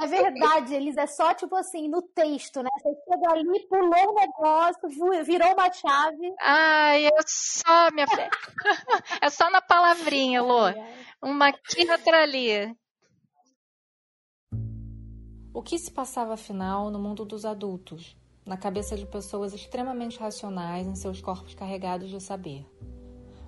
[0.00, 2.68] É verdade, eles é só tipo assim, no texto, né?
[2.82, 6.34] Você chega ali, pulou um negócio, virou uma chave.
[6.40, 8.30] Ai, é só, minha filha.
[9.20, 10.64] é só na palavrinha, Lô.
[11.22, 12.76] Uma aqui, outra ali.
[15.52, 18.16] O que se passava afinal no mundo dos adultos,
[18.46, 22.64] na cabeça de pessoas extremamente racionais em seus corpos carregados de saber?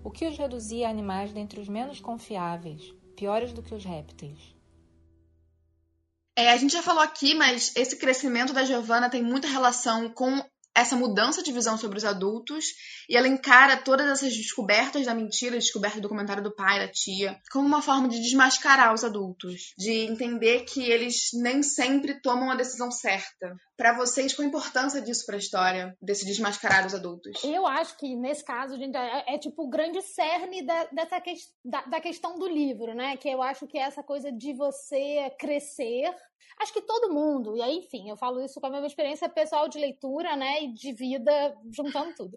[0.02, 4.38] O que os reduzia a animais dentre os menos confiáveis, piores do que os répteis.
[6.36, 10.42] É, a gente já falou aqui, mas esse crescimento da Giovanna tem muita relação com
[10.74, 12.66] essa mudança de visão sobre os adultos
[13.08, 17.38] e ela encara todas essas descobertas da mentira, descoberta do comentário do pai, da tia,
[17.50, 22.56] como uma forma de desmascarar os adultos, de entender que eles nem sempre tomam a
[22.56, 23.56] decisão certa.
[23.76, 27.42] Para vocês, qual a importância disso para a história, desse desmascarar os adultos?
[27.42, 31.32] Eu acho que nesse caso, gente, é, é tipo o grande cerne da, dessa que,
[31.64, 33.16] da, da questão do livro, né?
[33.16, 36.14] Que eu acho que é essa coisa de você crescer
[36.58, 39.68] acho que todo mundo, e aí, enfim, eu falo isso com a minha experiência pessoal
[39.68, 42.36] de leitura, né, e de vida, juntando tudo.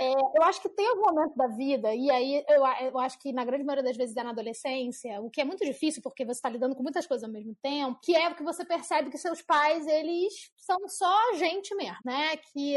[0.00, 3.32] É, eu acho que tem algum momento da vida, e aí eu, eu acho que
[3.32, 6.38] na grande maioria das vezes é na adolescência, o que é muito difícil porque você
[6.38, 9.42] está lidando com muitas coisas ao mesmo tempo, que é que você percebe que seus
[9.42, 12.76] pais, eles são só gente mesmo, né, que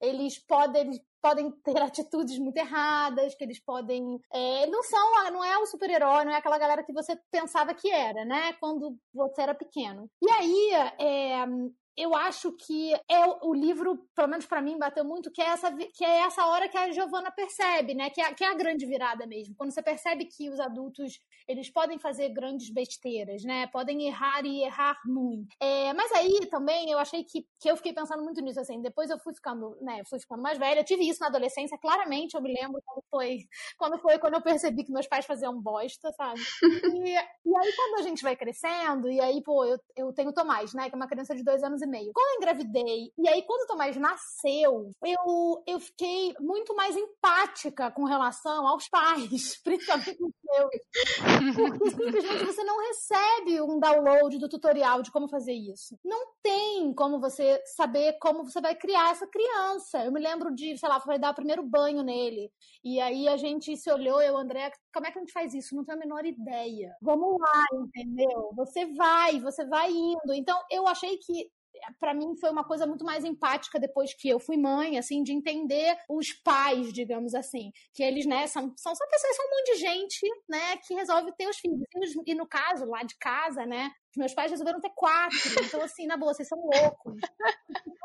[0.00, 4.20] eles podem, eles podem ter atitudes muito erradas, que eles podem.
[4.32, 7.90] É, não são, não é o super-herói, não é aquela galera que você pensava que
[7.90, 8.52] era, né?
[8.54, 10.10] Quando você era pequeno.
[10.20, 11.46] E aí, é,
[11.96, 15.72] eu acho que é o livro, pelo menos para mim, bateu muito, que é essa,
[15.72, 18.10] que é essa hora que a Giovanna percebe, né?
[18.10, 19.54] Que é, que é a grande virada mesmo.
[19.56, 23.66] Quando você percebe que os adultos, eles podem fazer grandes besteiras, né?
[23.66, 25.54] Podem errar e errar muito.
[25.60, 28.80] É, mas aí também eu achei que, que eu fiquei pensando muito nisso, assim.
[28.80, 30.02] Depois eu fui ficando, né?
[30.08, 30.80] Fui ficando mais velha.
[30.80, 32.34] Eu tive isso na adolescência, claramente.
[32.34, 33.38] Eu me lembro quando foi
[33.76, 36.40] quando, foi, quando eu percebi que meus pais faziam bosta, sabe?
[36.62, 40.72] E, e aí quando a gente vai crescendo, e aí, pô, eu, eu tenho Tomás,
[40.72, 40.88] né?
[40.88, 42.12] Que é uma criança de dois anos e meio.
[42.12, 47.90] Quando eu engravidei, e aí quando o Tomás nasceu, eu, eu fiquei muito mais empática
[47.90, 51.54] com relação aos pais, principalmente os meus.
[51.54, 55.98] Porque simplesmente você não recebe um download do tutorial de como fazer isso.
[56.04, 60.04] Não tem como você saber como você vai criar essa criança.
[60.04, 62.50] Eu me lembro de, sei lá, foi dar o primeiro banho nele.
[62.84, 65.74] E aí a gente se olhou, eu, André, como é que a gente faz isso?
[65.74, 66.96] Não tenho a menor ideia.
[67.00, 68.50] Vamos lá, entendeu?
[68.56, 70.32] Você vai, você vai indo.
[70.34, 71.50] Então, eu achei que
[71.98, 75.32] para mim foi uma coisa muito mais empática depois que eu fui mãe, assim, de
[75.32, 79.72] entender os pais, digamos assim, que eles, né, são, são só pessoas, são um monte
[79.72, 81.78] de gente, né, que resolve ter os filhos.
[82.26, 85.38] E, no caso, lá de casa, né, os meus pais resolveram ter quatro.
[85.64, 87.16] Então, assim, na boa, vocês são loucos.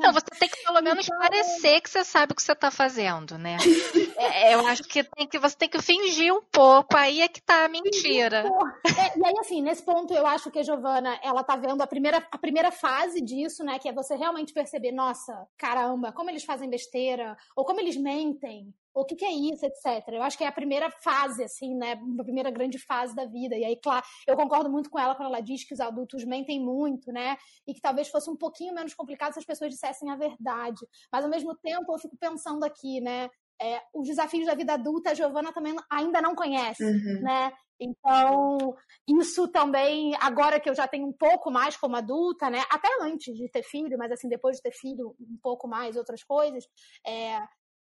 [0.00, 1.18] Não, você tem que pelo menos então...
[1.18, 3.56] parecer que você sabe o que você está fazendo, né?
[4.18, 7.40] é, eu acho que, tem que você tem que fingir um pouco, aí é que
[7.40, 8.44] tá a mentira.
[8.84, 11.86] É, e aí, assim, nesse ponto, eu acho que a Giovana, ela tá vendo a
[11.86, 13.78] primeira, a primeira fase disso, né?
[13.78, 18.72] Que é você realmente perceber, nossa, caramba, como eles fazem besteira, ou como eles mentem,
[18.96, 20.08] o que, que, é isso, etc.
[20.08, 22.00] Eu acho que é a primeira fase, assim, né?
[22.18, 23.54] A primeira grande fase da vida.
[23.54, 26.58] E aí, claro, eu concordo muito com ela quando ela diz que os adultos mentem
[26.58, 27.36] muito, né?
[27.66, 30.80] E que talvez fosse um pouquinho menos complicado se as pessoas dissessem a verdade.
[31.12, 33.28] Mas ao mesmo tempo, eu fico pensando aqui, né?
[33.60, 37.20] É, os desafios da vida adulta, a Giovana também ainda não conhece, uhum.
[37.22, 37.52] né?
[37.78, 38.74] Então,
[39.06, 42.62] isso também, agora que eu já tenho um pouco mais como adulta, né?
[42.70, 46.22] Até antes de ter filho, mas assim, depois de ter filho, um pouco mais, outras
[46.22, 46.64] coisas,
[47.06, 47.38] é,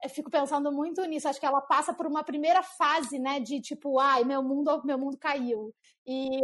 [0.03, 1.27] eu fico pensando muito nisso.
[1.27, 3.39] Acho que ela passa por uma primeira fase, né?
[3.39, 5.73] De tipo, ai, meu mundo, meu mundo caiu.
[6.05, 6.41] E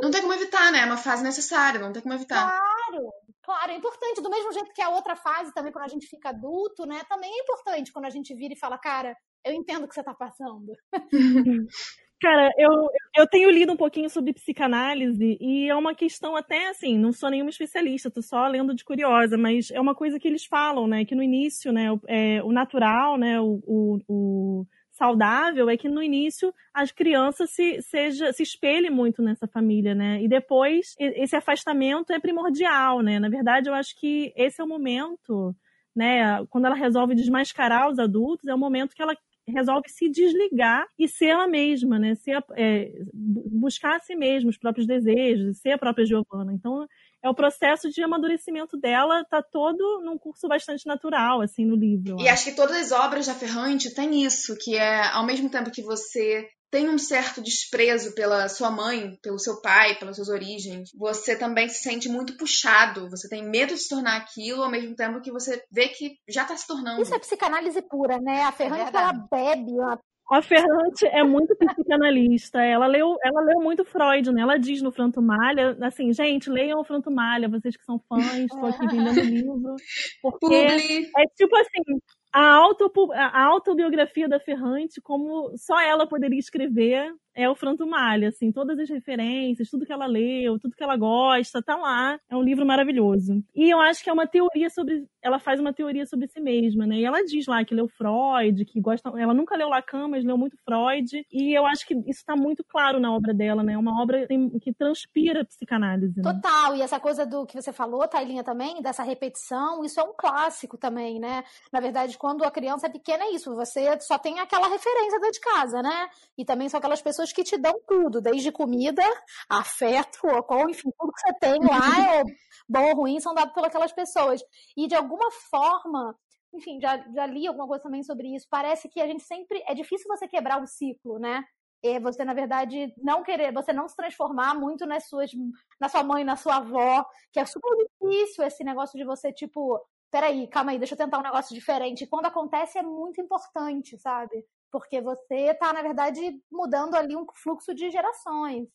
[0.00, 0.80] não tem como evitar, né?
[0.80, 2.42] É uma fase necessária, não tem como evitar.
[2.42, 3.12] Claro,
[3.42, 4.22] claro, é importante.
[4.22, 7.02] Do mesmo jeito que a outra fase também, quando a gente fica adulto, né?
[7.08, 9.14] Também é importante quando a gente vira e fala, cara,
[9.44, 10.72] eu entendo o que você tá passando.
[12.24, 16.96] Cara, eu, eu tenho lido um pouquinho sobre psicanálise e é uma questão até assim,
[16.98, 20.46] não sou nenhuma especialista, tô só lendo de curiosa, mas é uma coisa que eles
[20.46, 21.04] falam, né?
[21.04, 26.02] Que no início, né, é, o natural, né, o, o, o saudável é que no
[26.02, 30.22] início as crianças se, seja, se espelhem muito nessa família, né?
[30.22, 33.18] E depois esse afastamento é primordial, né?
[33.18, 35.54] Na verdade, eu acho que esse é o momento,
[35.94, 36.42] né?
[36.48, 39.14] Quando ela resolve desmascarar os adultos, é o momento que ela
[39.46, 42.14] resolve se desligar e ser ela mesma, né?
[42.14, 46.52] Ser, é, buscar a si mesma, os próprios desejos, ser a própria Giovanna.
[46.52, 46.86] Então,
[47.22, 52.16] é o processo de amadurecimento dela tá todo num curso bastante natural, assim, no livro.
[52.20, 55.70] E acho que todas as obras da Ferrante têm isso, que é, ao mesmo tempo
[55.70, 60.90] que você tem um certo desprezo pela sua mãe, pelo seu pai, pelas suas origens,
[60.98, 64.92] você também se sente muito puxado, você tem medo de se tornar aquilo, ao mesmo
[64.96, 67.00] tempo que você vê que já está se tornando.
[67.00, 68.42] Isso é psicanálise pura, né?
[68.42, 72.58] A Ferrante, é ela bebe, ela a Ferrante é muito psicanalista.
[72.58, 74.40] Ela leu, ela leu muito Freud, né?
[74.40, 78.24] Ela diz no Franto Malha, assim, gente, leiam o Franto Malha, vocês que são fãs,
[78.38, 79.76] estou aqui vendendo livro.
[80.22, 81.10] Porque Publi.
[81.18, 82.00] é tipo assim,
[82.34, 88.28] a, auto, a autobiografia da Ferrante, como só ela poderia escrever, é o Franto Malha,
[88.28, 92.18] assim, todas as referências, tudo que ela leu, tudo que ela gosta, tá lá.
[92.28, 93.42] É um livro maravilhoso.
[93.54, 96.86] E eu acho que é uma teoria sobre, ela faz uma teoria sobre si mesma,
[96.86, 96.96] né?
[96.96, 100.38] E ela diz lá que leu Freud, que gosta, ela nunca leu Lacan, mas leu
[100.38, 103.74] muito Freud, e eu acho que isso está muito claro na obra dela, né?
[103.74, 104.26] É uma obra
[104.60, 106.20] que transpira psicanálise.
[106.20, 106.22] Né?
[106.22, 110.14] Total, e essa coisa do que você falou, Tailinha, também, dessa repetição, isso é um
[110.16, 111.42] clássico também, né?
[111.72, 115.32] Na verdade, quando a criança é pequena, é isso, você só tem aquela referência dentro
[115.32, 116.08] de casa, né?
[116.38, 119.02] E também são aquelas pessoas que te dão tudo, desde comida,
[119.48, 121.78] afeto, ou enfim, tudo que você tem lá,
[122.20, 122.22] é
[122.68, 124.42] bom ou ruim, são dados por aquelas pessoas.
[124.76, 126.16] E de alguma forma,
[126.54, 128.46] enfim, já, já li alguma coisa também sobre isso.
[128.48, 129.62] Parece que a gente sempre.
[129.66, 131.44] É difícil você quebrar o ciclo, né?
[131.82, 135.30] É você, na verdade, não querer, você não se transformar muito nas suas,
[135.78, 139.78] na sua mãe, na sua avó, que é super difícil esse negócio de você, tipo,
[140.10, 142.04] peraí, calma aí, deixa eu tentar um negócio diferente.
[142.04, 144.46] E quando acontece é muito importante, sabe?
[144.74, 146.20] Porque você tá, na verdade,
[146.50, 148.66] mudando ali um fluxo de gerações.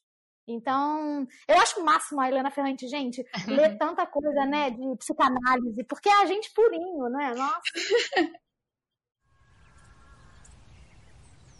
[0.47, 5.83] Então, eu acho o máximo a Helena Ferrante, gente, ler tanta coisa, né, de psicanálise,
[5.83, 7.33] porque é a gente purinho, né?
[7.35, 7.61] Nossa.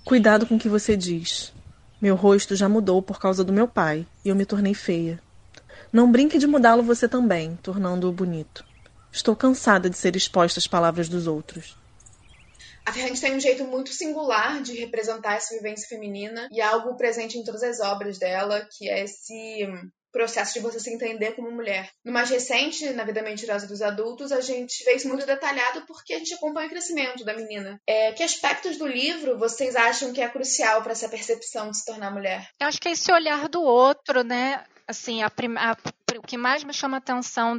[0.05, 1.53] Cuidado com o que você diz.
[2.01, 5.21] Meu rosto já mudou por causa do meu pai e eu me tornei feia.
[5.91, 8.63] Não brinque de mudá-lo você também, tornando-o bonito.
[9.11, 11.77] Estou cansada de ser exposta às palavras dos outros.
[12.89, 16.97] A Ferrante tem um jeito muito singular de representar essa vivência feminina e é algo
[16.97, 19.67] presente em todas as obras dela, que é esse
[20.11, 21.87] processo de você se entender como mulher.
[22.03, 26.15] No mais recente, na vida mentirosa dos adultos, a gente vê isso muito detalhado porque
[26.15, 27.79] a gente acompanha o crescimento da menina.
[27.85, 31.85] É, que aspectos do livro vocês acham que é crucial para essa percepção de se
[31.85, 32.49] tornar mulher?
[32.59, 34.63] Eu acho que é esse olhar do outro, né?
[34.87, 35.77] Assim, a, a,
[36.17, 37.57] o que mais me chama atenção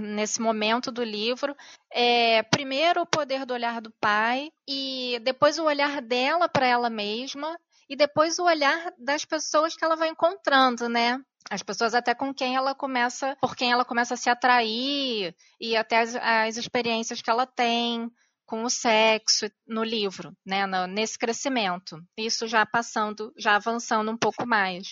[0.00, 1.56] nesse momento do livro
[1.92, 6.90] é primeiro o poder do olhar do pai e depois o olhar dela para ela
[6.90, 7.58] mesma
[7.88, 11.20] e depois o olhar das pessoas que ela vai encontrando, né?
[11.50, 15.76] As pessoas até com quem ela começa, por quem ela começa a se atrair e
[15.76, 18.08] até as, as experiências que ela tem
[18.46, 21.96] com o sexo no livro, né, nesse crescimento.
[22.18, 24.88] Isso já passando, já avançando um pouco mais.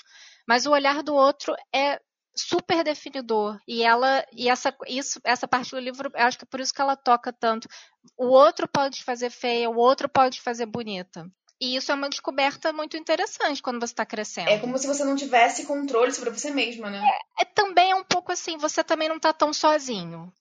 [0.46, 2.00] Mas o olhar do outro é
[2.38, 3.58] super definidor.
[3.66, 6.80] E ela e essa isso essa parte do livro, acho que é por isso que
[6.80, 7.68] ela toca tanto.
[8.16, 11.26] O outro pode fazer feia, o outro pode fazer bonita.
[11.60, 14.48] E isso é uma descoberta muito interessante quando você está crescendo.
[14.48, 17.02] É como se você não tivesse controle sobre você mesma, né?
[17.38, 20.32] É, é também é um pouco assim, você também não está tão sozinho.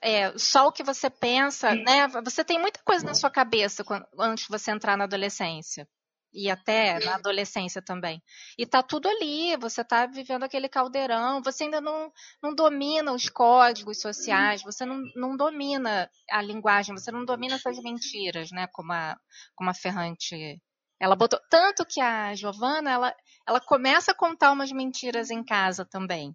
[0.00, 2.08] É, só o que você pensa, né?
[2.24, 5.86] Você tem muita coisa na sua cabeça quando, antes de você entrar na adolescência
[6.32, 8.22] e até na adolescência também.
[8.56, 12.12] E tá tudo ali, você tá vivendo aquele caldeirão, você ainda não,
[12.42, 17.78] não domina os códigos sociais, você não, não domina a linguagem, você não domina essas
[17.82, 18.66] mentiras, né?
[18.72, 19.16] Como a,
[19.54, 20.60] como a Ferrante.
[20.98, 21.40] Ela botou.
[21.50, 23.16] Tanto que a Giovana, ela,
[23.46, 26.34] ela começa a contar umas mentiras em casa também.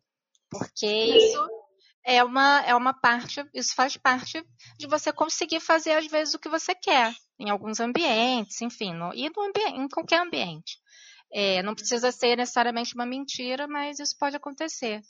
[0.50, 1.50] Porque isso
[2.08, 4.42] é uma, é uma parte, isso faz parte
[4.80, 9.14] de você conseguir fazer às vezes o que você quer em alguns ambientes, enfim, no,
[9.14, 10.78] e no ambiente, em qualquer ambiente.
[11.34, 15.02] É, não precisa ser necessariamente uma mentira, mas isso pode acontecer.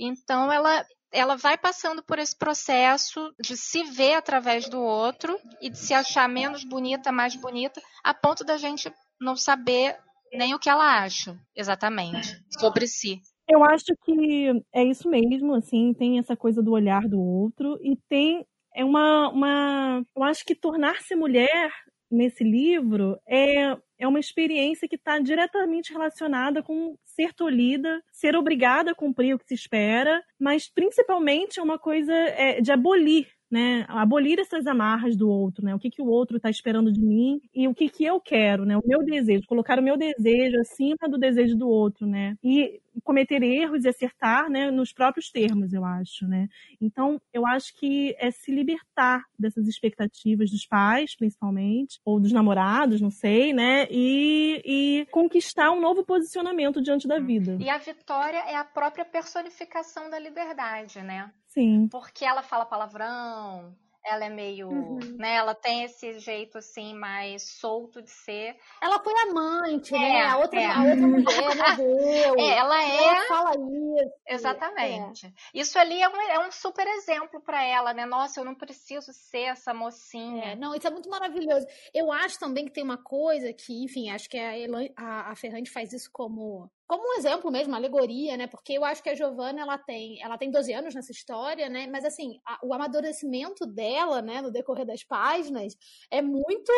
[0.00, 5.70] Então ela ela vai passando por esse processo de se ver através do outro e
[5.70, 9.98] de se achar menos bonita, mais bonita, a ponto da gente não saber
[10.32, 13.22] nem o que ela acha exatamente sobre si.
[13.48, 17.96] Eu acho que é isso mesmo, assim, tem essa coisa do olhar do outro e
[18.08, 21.72] tem é uma, uma eu acho que tornar-se mulher
[22.10, 28.92] nesse livro é, é uma experiência que está diretamente relacionada com ser tolhida, ser obrigada
[28.92, 33.86] a cumprir o que se espera, mas principalmente é uma coisa é, de abolir né,
[33.88, 37.40] abolir essas amarras do outro, né, o que, que o outro está esperando de mim
[37.54, 41.08] e o que, que eu quero, né, o meu desejo, colocar o meu desejo acima
[41.08, 45.84] do desejo do outro, né, e cometer erros e acertar, né, nos próprios termos, eu
[45.84, 46.48] acho, né.
[46.80, 53.00] Então, eu acho que é se libertar dessas expectativas dos pais, principalmente, ou dos namorados,
[53.00, 57.56] não sei, né, e, e conquistar um novo posicionamento diante da vida.
[57.60, 61.30] E a vitória é a própria personificação da liberdade, né?
[61.58, 61.88] Sim.
[61.88, 64.98] Porque ela fala palavrão, ela é meio, uhum.
[65.18, 68.56] né, ela tem esse jeito assim mais solto de ser.
[68.80, 69.98] Ela foi amante, né?
[69.98, 70.22] é, né?
[70.22, 70.66] A outra, é.
[70.66, 71.26] a outra mulher,
[71.76, 72.36] meu Deus.
[72.38, 72.96] É, ela é.
[72.96, 74.12] Ela fala isso.
[74.28, 75.26] Exatamente.
[75.26, 75.32] É.
[75.52, 78.06] Isso ali é um, é um super exemplo para ela, né?
[78.06, 80.52] Nossa, eu não preciso ser essa mocinha.
[80.52, 81.66] É, não, isso é muito maravilhoso.
[81.92, 85.34] Eu acho também que tem uma coisa que, enfim, acho que a, Elan, a, a
[85.34, 88.46] Ferrante faz isso como como um exemplo mesmo, uma alegoria, né?
[88.46, 91.86] Porque eu acho que a Giovanna, ela tem, ela tem 12 anos nessa história, né?
[91.86, 95.76] Mas assim, a, o amadurecimento dela, né, no decorrer das páginas,
[96.10, 96.72] é muito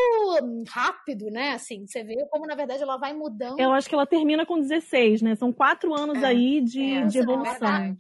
[0.69, 1.53] rápido, né?
[1.53, 3.61] Assim, você vê como, na verdade, ela vai mudando.
[3.61, 5.37] Eu acho que ela termina com 16, né?
[5.37, 7.97] São quatro anos é, aí de, é, de evolução.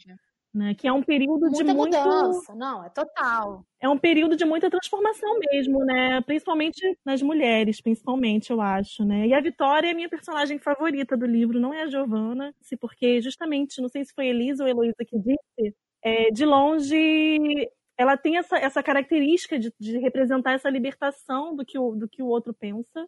[0.53, 3.65] Né, que é um período muita de muita mudança, não, é total.
[3.81, 6.21] É um período de muita transformação mesmo, né?
[6.23, 9.29] Principalmente nas mulheres, principalmente, eu acho, né?
[9.29, 12.77] E a Vitória é a minha personagem favorita do livro, não é a Giovanna, se
[12.77, 17.71] porque justamente, não sei se foi Elisa ou Heloísa que disse, é, de longe
[18.01, 22.23] ela tem essa, essa característica de, de representar essa libertação do que, o, do que
[22.23, 23.07] o outro pensa,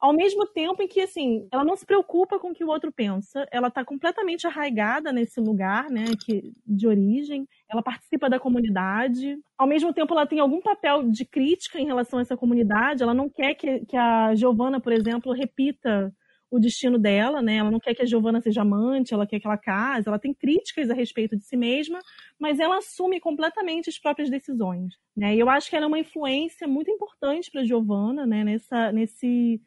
[0.00, 2.90] ao mesmo tempo em que, assim, ela não se preocupa com o que o outro
[2.90, 9.38] pensa, ela está completamente arraigada nesse lugar, né, que, de origem, ela participa da comunidade,
[9.58, 13.12] ao mesmo tempo ela tem algum papel de crítica em relação a essa comunidade, ela
[13.14, 16.12] não quer que, que a Giovanna, por exemplo, repita
[16.50, 17.56] o destino dela, né?
[17.56, 20.34] Ela não quer que a Giovanna seja amante, ela quer que ela case, ela tem
[20.34, 22.00] críticas a respeito de si mesma,
[22.38, 25.34] mas ela assume completamente as próprias decisões, né?
[25.36, 29.60] E eu acho que ela é uma influência muito importante para Giovanna, né, nessa nesse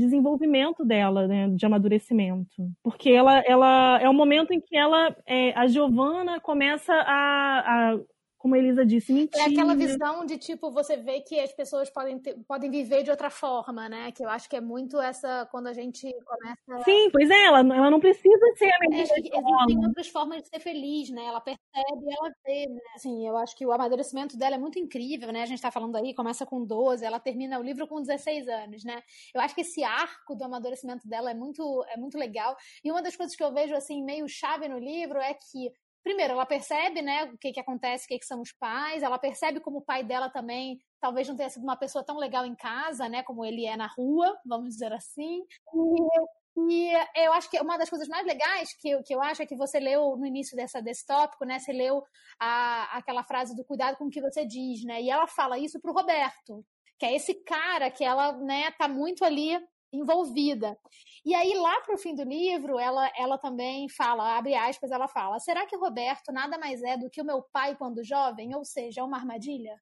[0.00, 2.68] desenvolvimento dela, né, de amadurecimento.
[2.82, 7.98] Porque ela, ela é o momento em que ela, é, a Giovanna começa a, a
[8.40, 9.44] como a Elisa disse, mentira.
[9.44, 13.10] É aquela visão de tipo, você vê que as pessoas podem, ter, podem viver de
[13.10, 14.10] outra forma, né?
[14.12, 16.84] Que eu acho que é muito essa, quando a gente começa.
[16.84, 20.48] Sim, pois é, ela, ela não precisa ser a mesma é, Existem outras formas de
[20.48, 21.22] ser feliz, né?
[21.26, 22.80] Ela percebe, ela vê, né?
[22.94, 25.42] Assim, eu acho que o amadurecimento dela é muito incrível, né?
[25.42, 28.84] A gente tá falando aí, começa com 12, ela termina o livro com 16 anos,
[28.84, 29.02] né?
[29.34, 32.56] Eu acho que esse arco do amadurecimento dela é muito, é muito legal.
[32.82, 35.70] E uma das coisas que eu vejo, assim, meio chave no livro é que
[36.02, 39.18] primeiro, ela percebe, né, o que, que acontece, o que, que são os pais, ela
[39.18, 42.54] percebe como o pai dela também talvez não tenha sido uma pessoa tão legal em
[42.54, 45.42] casa, né, como ele é na rua, vamos dizer assim.
[45.74, 49.46] E, e eu acho que uma das coisas mais legais que que eu acho é
[49.46, 52.02] que você leu no início dessa, desse tópico, né, você leu
[52.38, 55.80] a, aquela frase do cuidado com o que você diz, né, e ela fala isso
[55.80, 56.64] pro Roberto,
[56.98, 59.58] que é esse cara que ela, né, tá muito ali
[59.92, 60.78] envolvida.
[61.24, 65.08] E aí, lá para o fim do livro, ela, ela também fala, abre aspas, ela
[65.08, 68.54] fala: será que Roberto nada mais é do que o meu pai quando jovem?
[68.54, 69.80] Ou seja, é uma armadilha?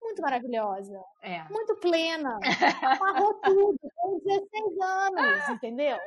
[0.00, 1.00] Muito maravilhosa.
[1.22, 1.42] É.
[1.50, 2.38] Muito plena.
[3.00, 5.98] Amarrou tudo, com 16 anos, entendeu?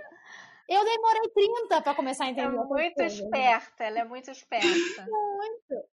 [0.67, 2.47] Eu demorei 30 para começar a entender.
[2.47, 5.05] É muito coisa, esperta, ela é muito esperta.
[5.05, 5.85] Muito.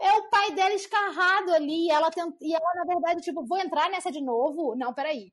[0.00, 2.34] É o pai dela escarrado ali, e ela, tent...
[2.40, 4.74] e ela, na verdade, tipo, vou entrar nessa de novo?
[4.74, 5.30] Não, peraí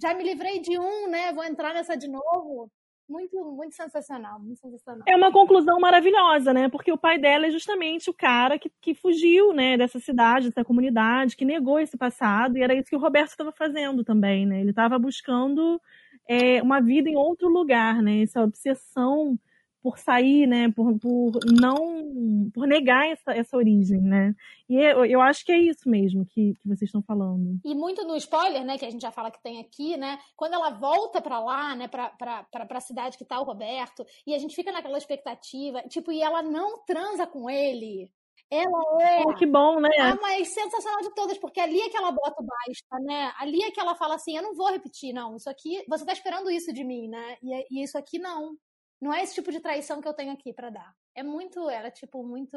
[0.00, 1.32] já me livrei de um, né?
[1.32, 2.70] Vou entrar nessa de novo.
[3.08, 5.02] Muito, muito sensacional, muito sensacional.
[5.04, 6.68] É uma conclusão maravilhosa, né?
[6.68, 10.64] Porque o pai dela é justamente o cara que, que fugiu, né, dessa cidade, dessa
[10.64, 14.60] comunidade, que negou esse passado, e era isso que o Roberto estava fazendo também, né?
[14.60, 15.82] Ele estava buscando
[16.28, 18.22] é, uma vida em outro lugar, né?
[18.22, 19.36] Essa obsessão
[19.82, 24.34] por sair, né, por, por não, por negar essa, essa origem, né,
[24.68, 27.58] e eu, eu acho que é isso mesmo que, que vocês estão falando.
[27.64, 30.54] E muito no spoiler, né, que a gente já fala que tem aqui, né, quando
[30.54, 34.34] ela volta para lá, né, pra, pra, pra, pra cidade que tá o Roberto, e
[34.34, 38.10] a gente fica naquela expectativa, tipo, e ela não transa com ele,
[38.50, 39.22] ela é.
[39.24, 39.88] Oh, que bom, né?
[40.00, 43.32] A mais sensacional de todas, porque ali é que ela bota o basta, né?
[43.38, 45.36] Ali é que ela fala assim: eu não vou repetir, não.
[45.36, 47.36] Isso aqui, você tá esperando isso de mim, né?
[47.40, 48.56] E, e isso aqui não.
[49.00, 50.94] Não é esse tipo de traição que eu tenho aqui para dar.
[51.14, 52.56] É muito, era tipo muito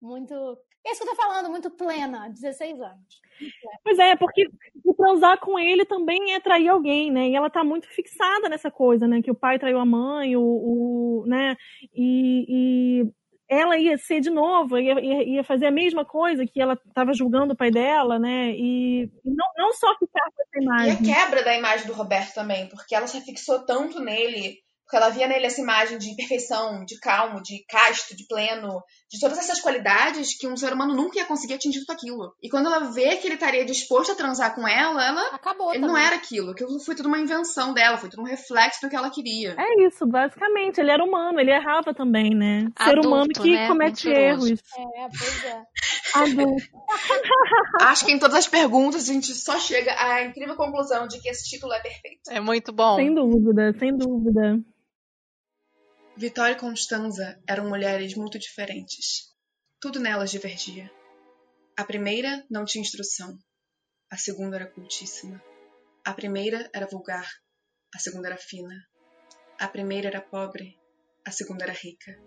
[0.00, 0.34] muito.
[0.84, 3.20] É isso que eu tô falando, muito plena, 16 anos.
[3.84, 4.48] Pois é, porque
[4.96, 7.28] transar com ele também é trair alguém, né?
[7.28, 9.20] E ela tá muito fixada nessa coisa, né?
[9.22, 11.54] Que o pai traiu a mãe, o, o né?
[11.94, 13.12] E, e,
[13.48, 17.52] ela ia ser de novo, ia, ia, fazer a mesma coisa que ela estava julgando
[17.52, 18.52] o pai dela, né?
[18.52, 21.06] E, e não, não só ficar com essa imagem.
[21.06, 24.58] E a quebra da imagem do Roberto também, porque ela se fixou tanto nele
[24.90, 29.20] porque ela via nele essa imagem de perfeição, de calmo, de casto, de pleno, de
[29.20, 32.34] todas essas qualidades que um ser humano nunca ia conseguir atingir com aquilo.
[32.42, 35.22] E quando ela vê que ele estaria disposto a transar com ela, ela.
[35.28, 35.70] Acabou.
[35.70, 35.94] Ele também.
[35.94, 36.50] não era aquilo.
[36.50, 39.54] Aquilo foi tudo uma invenção dela, foi tudo um reflexo do que ela queria.
[39.56, 40.80] É isso, basicamente.
[40.80, 42.66] Ele era humano, ele errava também, né?
[42.74, 43.68] Adulto, ser humano que né?
[43.68, 44.48] comete Mentiroso.
[44.48, 44.60] erros.
[44.96, 45.62] É, pois é.
[46.14, 46.64] Adulto.
[47.82, 51.28] Acho que em todas as perguntas a gente só chega à incrível conclusão de que
[51.28, 52.28] esse título é perfeito.
[52.28, 52.96] É muito bom.
[52.96, 54.60] Sem dúvida, sem dúvida.
[56.16, 59.32] Vitória e Constanza eram mulheres muito diferentes.
[59.80, 60.90] Tudo nelas divergia.
[61.76, 63.38] A primeira não tinha instrução.
[64.10, 65.42] A segunda era cultíssima.
[66.04, 67.26] A primeira era vulgar.
[67.94, 68.74] A segunda era fina.
[69.58, 70.76] A primeira era pobre.
[71.24, 72.18] A segunda era rica.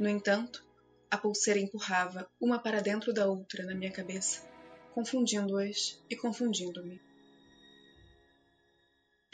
[0.00, 0.66] No entanto,
[1.10, 4.42] a pulseira empurrava uma para dentro da outra na minha cabeça,
[4.94, 7.00] confundindo-as e confundindo-me.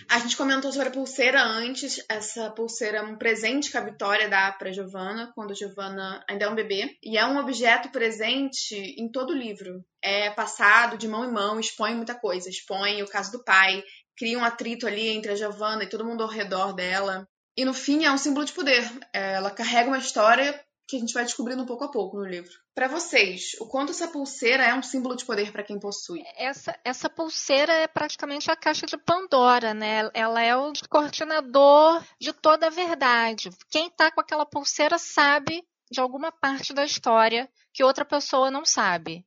[0.08, 2.04] A gente comentou sobre a pulseira antes.
[2.08, 6.48] Essa pulseira é um presente que a Vitória dá para Giovanna quando Giovanna ainda é
[6.48, 6.96] um bebê.
[7.02, 9.84] E é um objeto presente em todo o livro.
[10.02, 12.48] É passado de mão em mão, expõe muita coisa.
[12.48, 13.82] Expõe o caso do pai,
[14.16, 17.28] cria um atrito ali entre a Giovanna e todo mundo ao redor dela.
[17.56, 18.88] E no fim é um símbolo de poder.
[19.12, 20.58] Ela carrega uma história
[20.88, 22.50] que a gente vai descobrindo pouco a pouco no livro.
[22.74, 26.22] Para vocês, o quanto essa pulseira é um símbolo de poder para quem possui?
[26.34, 30.08] Essa, essa pulseira é praticamente a caixa de Pandora, né?
[30.14, 33.50] Ela é o coordenador de toda a verdade.
[33.70, 38.64] Quem está com aquela pulseira sabe de alguma parte da história que outra pessoa não
[38.64, 39.26] sabe.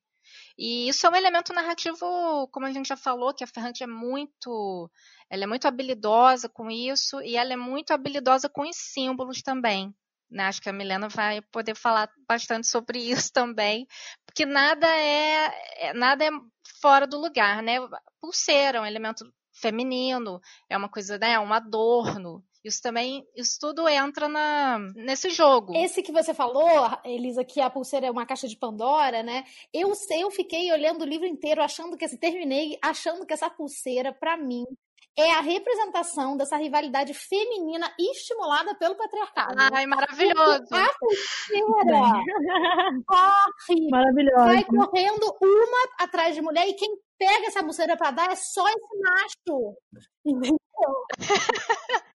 [0.57, 3.87] E isso é um elemento narrativo, como a gente já falou, que a Ferrante é
[3.87, 4.89] muito,
[5.29, 9.93] ela é muito habilidosa com isso e ela é muito habilidosa com os símbolos também.
[10.31, 10.45] Né?
[10.45, 13.85] Acho que a Milena vai poder falar bastante sobre isso também,
[14.25, 16.29] porque nada é, é nada é
[16.81, 17.77] fora do lugar, né?
[18.19, 22.43] Pulseira é um elemento feminino, é uma coisa, né, um adorno.
[22.63, 25.75] Isso também, isso tudo entra na, nesse jogo.
[25.75, 29.43] Esse que você falou, Elisa, que a pulseira é uma caixa de Pandora, né?
[29.73, 34.37] Eu eu fiquei olhando o livro inteiro, achando que, terminei, achando que essa pulseira, para
[34.37, 34.63] mim,
[35.17, 39.55] é a representação dessa rivalidade feminina estimulada pelo patriarcado.
[39.73, 40.63] Ai, maravilhoso.
[40.73, 42.11] A terceira
[43.05, 44.45] corre, Maravilhoso.
[44.45, 48.65] vai correndo uma atrás de mulher e quem pega essa pulseira para dar é só
[48.67, 49.77] esse macho.
[50.25, 50.57] Entendeu?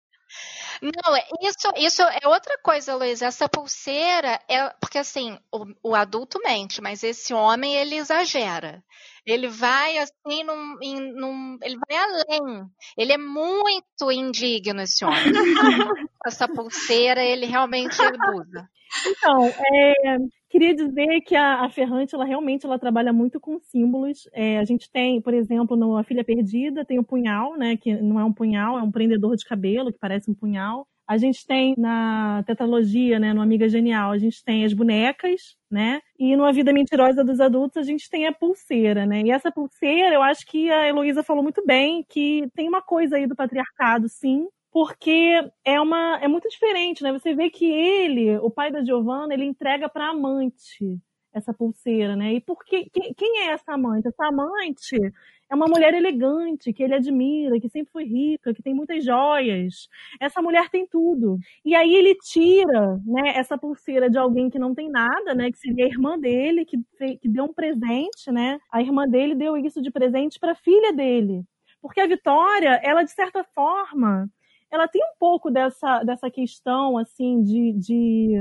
[0.81, 3.21] Não, isso, isso é outra coisa, Luiz.
[3.21, 8.83] Essa pulseira é porque assim, o, o adulto mente, mas esse homem ele exagera.
[9.25, 12.65] Ele vai assim num, em, num, ele vai além.
[12.97, 15.17] Ele é muito indigno esse homem.
[16.25, 18.69] Essa pulseira ele realmente usa.
[19.07, 20.17] Então, é,
[20.49, 24.29] queria dizer que a, a, Ferrante, ela realmente ela trabalha muito com símbolos.
[24.31, 27.75] É, a gente tem, por exemplo, no A Filha Perdida, tem o punhal, né?
[27.75, 30.87] Que não é um punhal, é um prendedor de cabelo, que parece um punhal.
[31.13, 36.01] A gente tem na tetralogia, né, no Amiga Genial, a gente tem as bonecas, né?
[36.17, 39.21] E no A Vida Mentirosa dos Adultos a gente tem a pulseira, né?
[39.21, 43.17] E essa pulseira, eu acho que a Heloísa falou muito bem, que tem uma coisa
[43.17, 47.11] aí do patriarcado, sim, porque é uma é muito diferente, né?
[47.11, 50.99] Você vê que ele, o pai da Giovanna, ele entrega para amante
[51.33, 52.33] essa pulseira, né?
[52.33, 54.07] E por que quem é essa amante?
[54.07, 54.97] Essa amante
[55.49, 59.87] é uma mulher elegante, que ele admira, que sempre foi rica, que tem muitas joias.
[60.19, 61.37] Essa mulher tem tudo.
[61.63, 65.57] E aí ele tira, né, essa pulseira de alguém que não tem nada, né, que
[65.57, 66.77] seria a irmã dele, que,
[67.17, 68.59] que deu um presente, né?
[68.71, 71.43] A irmã dele deu isso de presente para a filha dele.
[71.81, 74.29] Porque a Vitória, ela de certa forma,
[74.71, 78.33] ela tem um pouco dessa, dessa questão assim de, de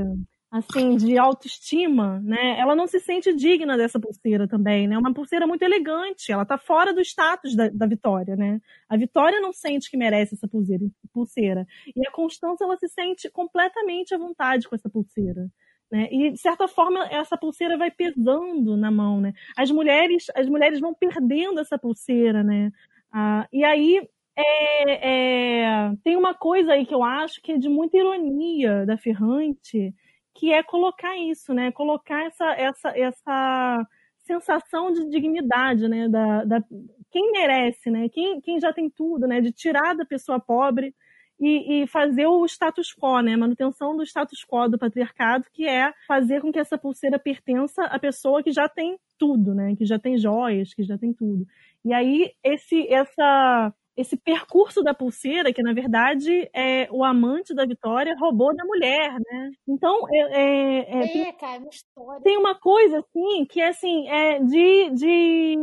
[0.52, 2.58] assim, de autoestima, né?
[2.60, 4.98] Ela não se sente digna dessa pulseira também, né?
[4.98, 8.60] Uma pulseira muito elegante, ela tá fora do status da, da Vitória, né?
[8.86, 11.66] A Vitória não sente que merece essa pulseira.
[11.96, 15.48] E a Constância, ela se sente completamente à vontade com essa pulseira.
[15.90, 16.08] Né?
[16.10, 19.32] E de certa forma essa pulseira vai pesando na mão, né?
[19.56, 22.70] As mulheres, as mulheres vão perdendo essa pulseira, né?
[23.10, 27.68] Ah, e aí é, é, tem uma coisa aí que eu acho que é de
[27.70, 29.94] muita ironia da Ferrante,
[30.34, 31.70] que é colocar isso, né?
[31.72, 33.86] Colocar essa, essa, essa
[34.24, 36.08] sensação de dignidade, né?
[36.08, 36.64] Da, da,
[37.10, 38.08] quem merece, né?
[38.08, 39.40] Quem, quem já tem tudo, né?
[39.40, 40.94] De tirar da pessoa pobre
[41.38, 43.36] e, e, fazer o status quo, né?
[43.36, 47.98] Manutenção do status quo do patriarcado, que é fazer com que essa pulseira pertença à
[47.98, 49.74] pessoa que já tem tudo, né?
[49.76, 51.46] Que já tem joias, que já tem tudo.
[51.84, 57.66] E aí esse, essa esse percurso da pulseira, que na verdade é o amante da
[57.66, 59.50] Vitória roubou da mulher, né?
[59.68, 61.62] Então é, é, é, é tem, cara,
[61.96, 65.56] uma tem uma coisa assim que é assim é de, de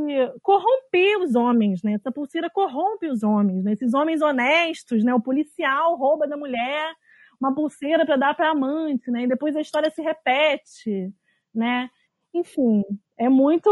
[0.43, 1.93] corromper os homens, né?
[1.93, 3.73] Essa pulseira corrompe os homens, né?
[3.73, 5.13] Esses homens honestos, né?
[5.13, 6.93] O policial rouba da mulher
[7.39, 9.23] uma pulseira para dar para amante, né?
[9.23, 11.11] E depois a história se repete,
[11.55, 11.89] né?
[12.33, 12.83] Enfim,
[13.17, 13.69] é muito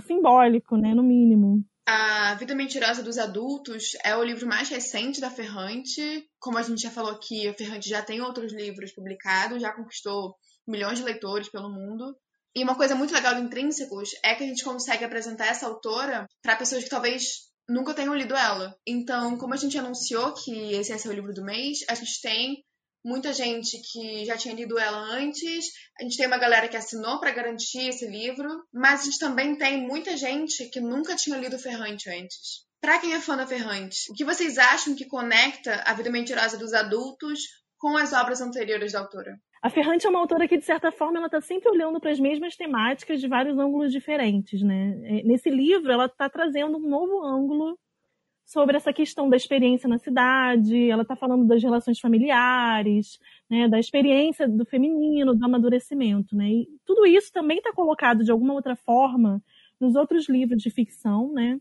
[0.00, 0.94] simbólico, né?
[0.94, 1.64] No mínimo.
[1.92, 6.24] A Vida Mentirosa dos Adultos é o livro mais recente da Ferrante.
[6.38, 10.36] Como a gente já falou aqui, a Ferrante já tem outros livros publicados, já conquistou
[10.68, 12.16] milhões de leitores pelo mundo.
[12.54, 16.28] E uma coisa muito legal do Intrínsecos é que a gente consegue apresentar essa autora
[16.40, 17.24] para pessoas que talvez
[17.68, 18.72] nunca tenham lido ela.
[18.86, 22.64] Então, como a gente anunciou que esse ser o livro do mês, a gente tem
[23.04, 25.66] muita gente que já tinha lido ela antes,
[25.98, 29.56] a gente tem uma galera que assinou para garantir esse livro, mas a gente também
[29.56, 32.68] tem muita gente que nunca tinha lido Ferrante antes.
[32.80, 36.56] Para quem é fã da Ferrante, o que vocês acham que conecta a vida mentirosa
[36.56, 37.40] dos adultos
[37.78, 39.38] com as obras anteriores da autora?
[39.62, 42.18] A Ferrante é uma autora que, de certa forma, ela está sempre olhando para as
[42.18, 44.94] mesmas temáticas de vários ângulos diferentes, né?
[45.04, 47.78] É, nesse livro, ela está trazendo um novo ângulo
[48.50, 53.78] sobre essa questão da experiência na cidade, ela está falando das relações familiares, né, da
[53.78, 56.50] experiência do feminino, do amadurecimento, né?
[56.50, 59.40] E tudo isso também está colocado de alguma outra forma
[59.78, 61.60] nos outros livros de ficção, né?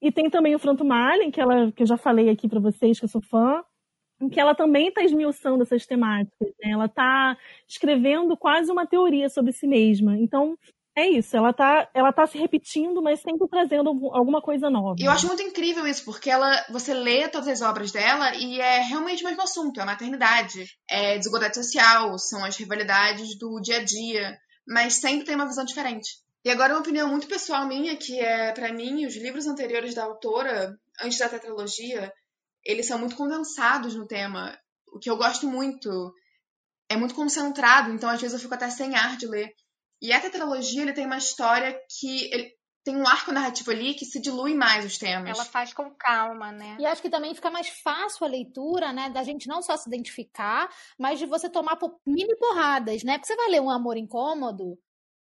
[0.00, 3.00] E tem também o Franto Malin, que, ela, que eu já falei aqui para vocês,
[3.00, 3.64] que eu sou fã,
[4.20, 6.48] em que ela também está esmiuçando essas temáticas.
[6.62, 6.70] Né?
[6.70, 7.36] Ela está
[7.66, 10.16] escrevendo quase uma teoria sobre si mesma.
[10.16, 10.56] Então,
[10.98, 14.96] é isso, ela tá, ela tá se repetindo, mas sempre trazendo alguma coisa nova.
[14.98, 18.60] E eu acho muito incrível isso, porque ela, você lê todas as obras dela e
[18.60, 23.60] é realmente o mesmo assunto, é a maternidade, é desigualdade social, são as rivalidades do
[23.60, 24.36] dia a dia,
[24.66, 26.08] mas sempre tem uma visão diferente.
[26.44, 30.04] E agora uma opinião muito pessoal minha, que é, para mim, os livros anteriores da
[30.04, 32.12] autora, antes da tetralogia,
[32.64, 34.58] eles são muito condensados no tema,
[34.92, 36.12] o que eu gosto muito.
[36.90, 39.52] É muito concentrado, então às vezes eu fico até sem ar de ler.
[40.00, 44.06] E a tetralogia, ele tem uma história que ele tem um arco narrativo ali que
[44.06, 45.36] se dilui mais os temas.
[45.36, 46.76] Ela faz com calma, né?
[46.80, 49.10] E acho que também fica mais fácil a leitura, né?
[49.10, 50.68] Da gente não só se identificar,
[50.98, 51.76] mas de você tomar
[52.06, 53.18] mini porradas, né?
[53.18, 54.78] Porque você vai ler um amor incômodo,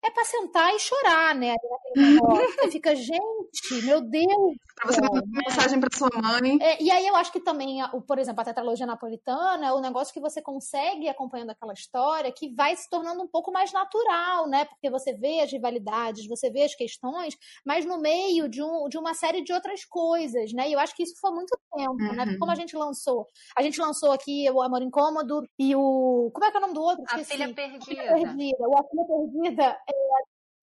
[0.08, 1.56] é para sentar e chorar, né?
[2.62, 4.56] Você fica, gente, meu Deus.
[4.76, 6.60] Pra você mandar uma mensagem para sua mãe.
[6.62, 10.14] É, e aí eu acho que também, por exemplo, a tetralogia napolitana é o negócio
[10.14, 14.66] que você consegue acompanhando aquela história que vai se tornando um pouco mais natural, né?
[14.66, 17.36] Porque você vê as rivalidades, você vê as questões,
[17.66, 20.70] mas no meio de, um, de uma série de outras coisas, né?
[20.70, 22.10] E eu acho que isso foi muito tempo, né?
[22.10, 22.16] uhum.
[22.16, 22.38] né?
[22.38, 23.26] Como a gente lançou?
[23.58, 26.30] A gente lançou aqui o Amor Incômodo e o.
[26.32, 27.04] Como é que é o nome do outro?
[27.10, 27.80] A Filha Perdida.
[27.80, 28.68] A Filha Perdida.
[28.68, 29.78] O A Filha Perdida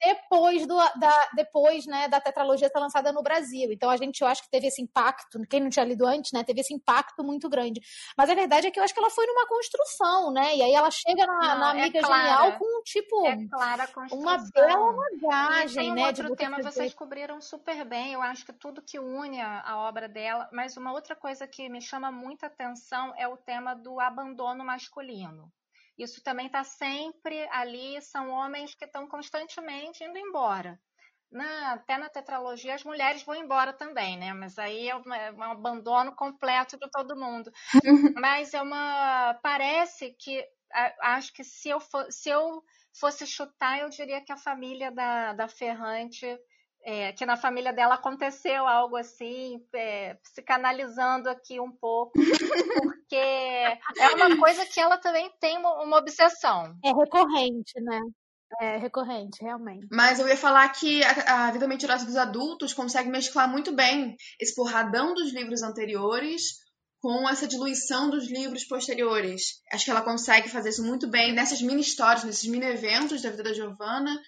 [0.05, 3.72] depois, do, da, depois né, da tetralogia ser lançada no Brasil.
[3.72, 6.45] Então a gente, eu acho que teve esse impacto, quem não tinha lido antes, né,
[6.45, 7.80] teve esse impacto muito grande.
[8.16, 10.57] Mas a verdade é que eu acho que ela foi numa construção, né?
[10.57, 13.37] E aí ela chega na, não, na é Amiga é Genial com, tipo, é
[14.12, 16.07] uma bela bagagem, um né?
[16.07, 18.12] outro de tema, vocês cobriram super bem.
[18.12, 20.49] Eu acho que tudo que une a, a obra dela.
[20.53, 25.51] Mas uma outra coisa que me chama muita atenção é o tema do abandono masculino.
[25.99, 30.78] Isso também está sempre ali, são homens que estão constantemente indo embora.
[31.30, 34.32] Na, até na tetralogia as mulheres vão embora também, né?
[34.32, 37.51] Mas aí é, uma, é um abandono completo de todo mundo.
[38.20, 39.34] Mas é uma.
[39.42, 40.45] Parece que.
[41.01, 42.62] Acho que se eu, for, se eu
[42.99, 46.26] fosse chutar, eu diria que a família da, da Ferrante
[46.85, 52.12] é, que na família dela aconteceu algo assim, é, psicanalizando aqui um pouco,
[52.82, 56.76] porque é uma coisa que ela também tem uma, uma obsessão.
[56.85, 58.01] É recorrente, né?
[58.61, 59.87] É recorrente, realmente.
[59.91, 64.14] Mas eu ia falar que a, a Vida Mentirosa dos Adultos consegue mesclar muito bem
[64.39, 66.62] esse porradão dos livros anteriores
[67.01, 69.61] com essa diluição dos livros posteriores.
[69.72, 73.30] Acho que ela consegue fazer isso muito bem nessas mini histórias, nesses mini eventos da
[73.30, 74.18] vida da Giovanna,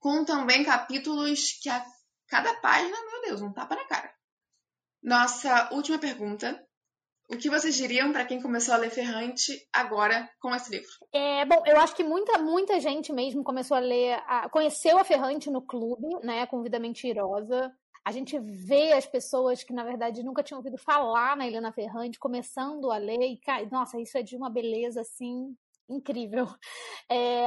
[0.00, 1.84] com também capítulos que a
[2.26, 4.12] cada página, meu Deus, um tapa na cara.
[5.02, 6.66] Nossa última pergunta.
[7.28, 10.90] O que vocês diriam para quem começou a ler Ferrante agora com esse livro?
[11.12, 15.04] É, bom, eu acho que muita, muita gente mesmo começou a ler, a, conheceu a
[15.04, 17.72] Ferrante no clube, né, com Vida Mentirosa.
[18.04, 22.18] A gente vê as pessoas que, na verdade, nunca tinham ouvido falar na Helena Ferrante
[22.18, 23.40] começando a ler e,
[23.70, 25.54] nossa, isso é de uma beleza, assim,
[25.88, 26.48] incrível.
[27.08, 27.46] É...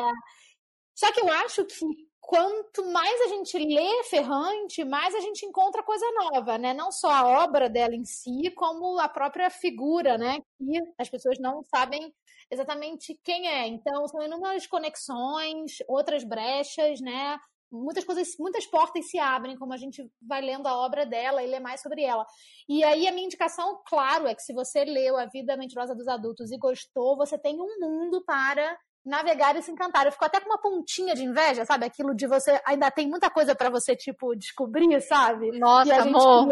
[0.95, 5.84] Só que eu acho que quanto mais a gente lê Ferrante, mais a gente encontra
[5.84, 6.74] coisa nova, né?
[6.74, 10.39] Não só a obra dela em si, como a própria figura, né?
[10.57, 12.13] Que as pessoas não sabem
[12.49, 13.67] exatamente quem é.
[13.67, 17.38] Então, são inúmeras conexões, outras brechas, né?
[17.69, 21.47] Muitas coisas, muitas portas se abrem, como a gente vai lendo a obra dela e
[21.47, 22.26] lê mais sobre ela.
[22.69, 26.07] E aí a minha indicação, claro, é que se você leu A Vida Mentirosa dos
[26.07, 30.06] Adultos e gostou, você tem um mundo para navegar e se encantar.
[30.06, 31.86] Eu fico até com uma pontinha de inveja, sabe?
[31.86, 35.58] Aquilo de você ainda tem muita coisa para você, tipo, descobrir, sabe?
[35.60, 36.47] Nossa, amor.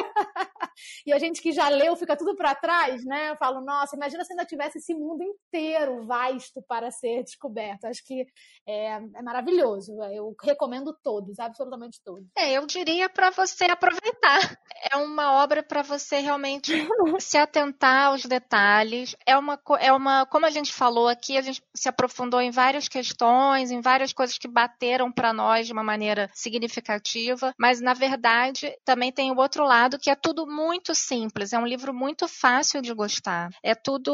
[1.06, 3.30] e a gente que já leu fica tudo para trás, né?
[3.30, 7.84] Eu falo, nossa, imagina se ainda tivesse esse mundo inteiro vasto para ser descoberto.
[7.84, 8.24] Acho que
[8.66, 9.92] é, é maravilhoso.
[10.12, 12.26] Eu recomendo todos, absolutamente todos.
[12.36, 14.58] É, eu diria para você aproveitar.
[14.92, 16.72] É uma obra para você realmente
[17.20, 19.14] se atentar aos detalhes.
[19.26, 22.88] É uma, é uma, como a gente falou aqui, a gente se aprofundou em várias
[22.88, 28.74] questões, em várias coisas que bateram para nós de uma maneira significativa, mas na verdade
[28.84, 32.80] também tem o outro lado que é tudo muito simples, é um livro muito fácil
[32.82, 33.50] de gostar.
[33.62, 34.12] É tudo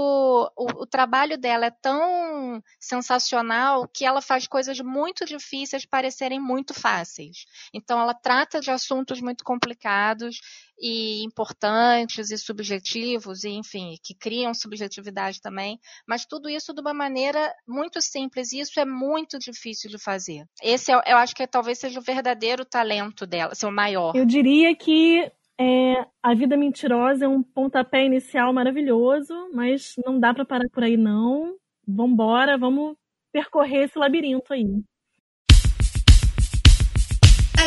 [0.56, 6.74] o, o trabalho dela é tão sensacional que ela faz coisas muito difíceis parecerem muito
[6.74, 7.46] fáceis.
[7.72, 10.40] Então ela trata de assuntos muito complicados
[10.78, 16.92] e importantes e subjetivos, e enfim, que criam subjetividade também, mas tudo isso de uma
[16.92, 20.46] maneira muito simples, e isso é muito difícil de fazer.
[20.62, 24.14] Esse é, eu acho que talvez seja o verdadeiro talento dela, seu maior.
[24.14, 30.34] Eu diria que É, a Vida Mentirosa é um pontapé inicial maravilhoso, mas não dá
[30.34, 31.56] para parar por aí não.
[31.86, 32.96] Vambora, vamos
[33.32, 34.82] percorrer esse labirinto aí.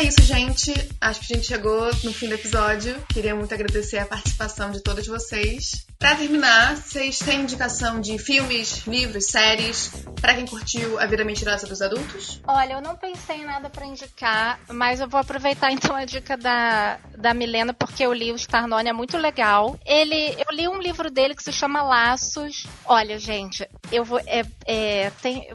[0.00, 0.72] É isso, gente.
[0.98, 2.96] Acho que a gente chegou no fim do episódio.
[3.12, 5.86] Queria muito agradecer a participação de todos vocês.
[5.98, 11.66] Para terminar, vocês têm indicação de filmes, livros, séries para quem curtiu A Vida Mentirosa
[11.66, 12.40] dos Adultos?
[12.48, 16.34] Olha, eu não pensei em nada para indicar, mas eu vou aproveitar então a dica
[16.34, 19.78] da, da Milena porque eu li o Starnone, é muito legal.
[19.84, 22.66] Ele, eu li um livro dele que se chama Laços.
[22.86, 25.46] Olha, gente, eu vou é, é tem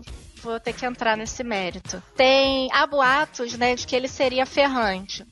[0.45, 2.01] vou ter que entrar nesse mérito.
[2.15, 5.25] Tem há boatos, né, de que ele seria ferrante.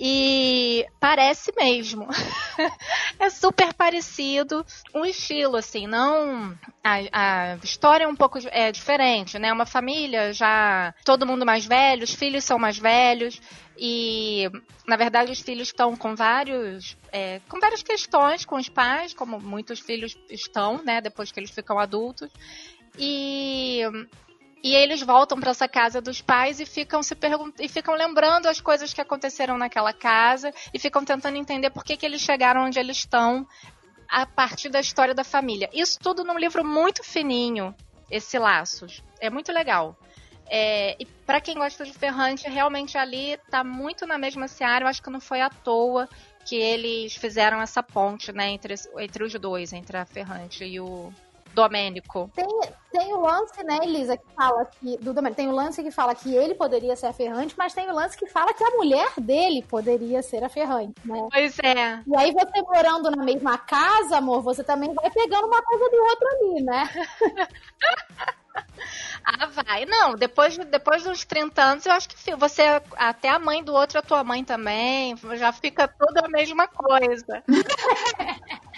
[0.00, 2.06] E parece mesmo.
[3.18, 4.64] é super parecido.
[4.94, 6.56] Um estilo, assim, não.
[6.84, 9.52] A, a, história é um pouco é, diferente, né?
[9.52, 10.94] Uma família já.
[11.04, 13.40] Todo mundo mais velho, os filhos são mais velhos.
[13.76, 14.48] E,
[14.86, 16.96] na verdade, os filhos estão com vários.
[17.10, 21.00] É, com várias questões com os pais, como muitos filhos estão, né?
[21.00, 22.30] Depois que eles ficam adultos.
[22.98, 23.82] E
[24.62, 27.16] e eles voltam para essa casa dos pais e ficam se
[27.60, 31.96] e ficam lembrando as coisas que aconteceram naquela casa e ficam tentando entender por que,
[31.96, 33.46] que eles chegaram onde eles estão
[34.08, 35.70] a partir da história da família.
[35.72, 37.74] Isso tudo num livro muito fininho,
[38.10, 39.02] esse Laços.
[39.20, 39.96] É muito legal.
[40.50, 44.84] É, e para quem gosta de Ferrante, realmente ali tá muito na mesma seara.
[44.84, 46.08] Eu acho que não foi à toa
[46.44, 51.12] que eles fizeram essa ponte, né, entre, entre os dois, entre a Ferrante e o,
[51.58, 52.30] Domênico.
[52.34, 52.46] Tem,
[52.90, 54.96] tem o lance, né, Elisa, que fala que.
[54.98, 57.88] Do Domênico, tem o lance que fala que ele poderia ser a Ferrante, mas tem
[57.88, 61.28] o lance que fala que a mulher dele poderia ser a Ferrante, né?
[61.30, 62.02] Pois é.
[62.06, 65.96] E aí você morando na mesma casa, amor, você também vai pegando uma coisa do
[65.96, 66.88] outro ali, né?
[69.24, 69.84] Ah, vai.
[69.84, 72.62] Não, depois, depois dos 30 anos, eu acho que você,
[72.96, 77.42] até a mãe do outro, a tua mãe também, já fica tudo a mesma coisa.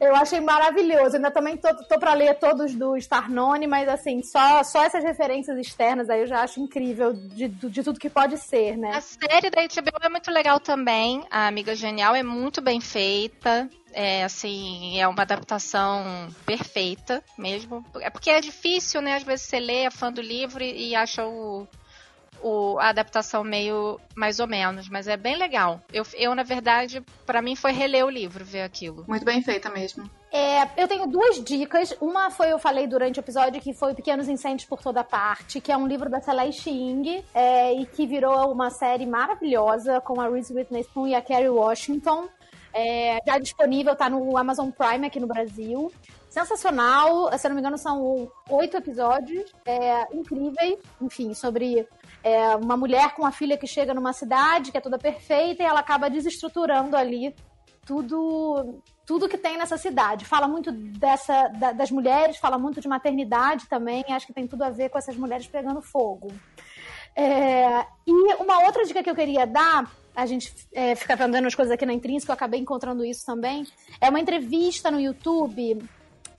[0.00, 1.16] Eu achei maravilhoso.
[1.16, 5.58] Ainda também tô, tô para ler todos do Starnone, mas assim, só, só essas referências
[5.58, 8.92] externas aí eu já acho incrível de, de tudo que pode ser, né?
[8.94, 11.24] A série da HBO é muito legal também.
[11.30, 13.68] A Amiga Genial é muito bem feita.
[13.92, 17.84] É assim, é uma adaptação perfeita mesmo.
[18.00, 19.14] É porque é difícil, né?
[19.14, 21.66] Às vezes você lê, é fã do livro e, e acha o,
[22.44, 25.80] o, a adaptação meio mais ou menos, mas é bem legal.
[25.90, 29.04] Eu, eu na verdade, para mim foi reler o livro, ver aquilo.
[29.08, 30.08] Muito bem feita mesmo.
[30.30, 31.96] É, eu tenho duas dicas.
[32.00, 35.72] Uma foi eu falei durante o episódio que foi Pequenos Incêndios por Toda Parte, que
[35.72, 40.28] é um livro da Celeste Ing é, e que virou uma série maravilhosa com a
[40.28, 42.28] Reese Witherspoon e a Kerry Washington.
[42.74, 45.90] É, já disponível, tá no Amazon Prime aqui no Brasil
[46.34, 47.30] sensacional.
[47.38, 51.86] Se eu não me engano, são oito episódios é, incríveis, enfim, sobre
[52.24, 55.66] é, uma mulher com uma filha que chega numa cidade que é toda perfeita e
[55.66, 57.36] ela acaba desestruturando ali
[57.84, 60.24] tudo tudo que tem nessa cidade.
[60.24, 64.02] Fala muito dessa da, das mulheres, fala muito de maternidade também.
[64.08, 66.32] Acho que tem tudo a ver com essas mulheres pegando fogo.
[67.14, 71.54] É, e uma outra dica que eu queria dar, a gente é, fica vendo as
[71.54, 73.66] coisas aqui na Intrínseca, eu acabei encontrando isso também.
[74.00, 75.86] É uma entrevista no YouTube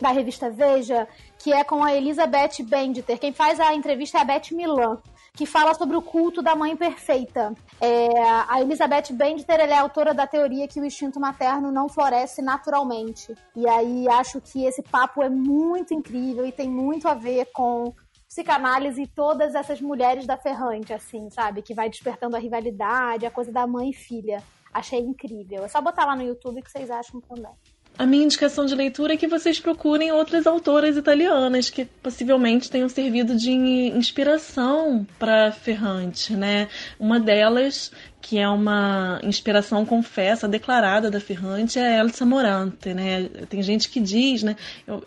[0.01, 1.07] da revista Veja,
[1.37, 3.19] que é com a Elizabeth Benditer.
[3.19, 4.99] Quem faz a entrevista é a Beth Milan
[5.35, 7.53] que fala sobre o culto da mãe perfeita.
[7.81, 8.07] É,
[8.47, 13.35] a Elizabeth Benditer é autora da teoria que o instinto materno não floresce naturalmente.
[13.55, 17.93] E aí acho que esse papo é muito incrível e tem muito a ver com
[18.27, 21.61] psicanálise e todas essas mulheres da ferrante, assim, sabe?
[21.61, 24.41] Que vai despertando a rivalidade, a coisa da mãe e filha.
[24.73, 25.63] Achei incrível.
[25.63, 27.53] É só botar lá no YouTube que vocês acham também.
[27.97, 32.89] A minha indicação de leitura é que vocês procurem outras autoras italianas que possivelmente tenham
[32.89, 36.67] servido de inspiração para Ferrante, né?
[36.99, 37.91] Uma delas,
[38.21, 43.29] que é uma inspiração confessa, declarada da Ferrante, é Elsa Morante, né?
[43.49, 44.57] Tem gente que diz, né,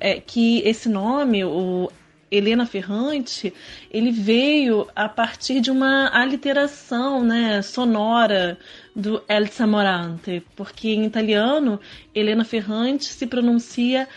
[0.00, 1.90] é, que esse nome, o
[2.30, 3.52] Helena Ferrante,
[3.90, 8.58] ele veio a partir de uma aliteração né, sonora
[8.98, 11.80] do Elsa Morante, porque em italiano
[12.12, 14.08] Helena Ferrante se pronuncia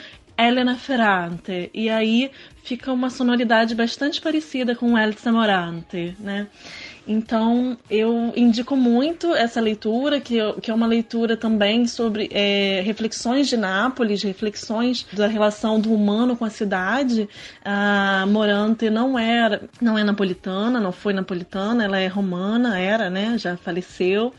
[0.47, 2.31] Elena Ferrante, e aí
[2.63, 6.47] fica uma sonoridade bastante parecida com Elsa Morante, né?
[7.07, 13.47] Então, eu indico muito essa leitura, que, que é uma leitura também sobre é, reflexões
[13.47, 17.27] de Nápoles, reflexões da relação do humano com a cidade.
[17.65, 23.35] A Morante não era, não é napolitana, não foi napolitana, ela é romana, era, né?
[23.37, 24.31] Já faleceu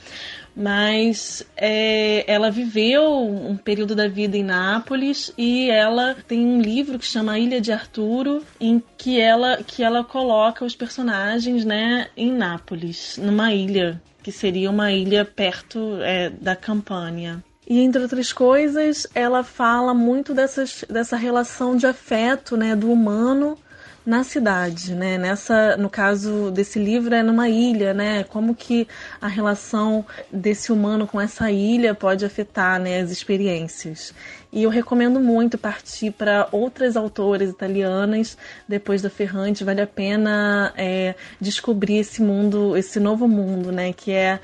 [0.55, 6.98] mas é, ela viveu um período da vida em Nápoles e ela tem um livro
[6.98, 12.09] que chama Ilha de Arthur futuro em que ela que ela coloca os personagens, né,
[12.16, 17.42] em Nápoles, numa ilha que seria uma ilha perto é, da Campânia.
[17.68, 23.59] E entre outras coisas, ela fala muito dessas, dessa relação de afeto, né, do humano
[24.05, 25.16] na cidade, né?
[25.16, 28.24] Nessa, no caso desse livro é numa ilha, né?
[28.24, 28.88] Como que
[29.20, 34.12] a relação desse humano com essa ilha pode afetar, né, as experiências.
[34.53, 38.36] E eu recomendo muito partir para outras autoras italianas
[38.68, 39.64] depois da Ferrante.
[39.64, 43.92] Vale a pena é, descobrir esse mundo, esse novo mundo, né?
[43.94, 44.40] Que é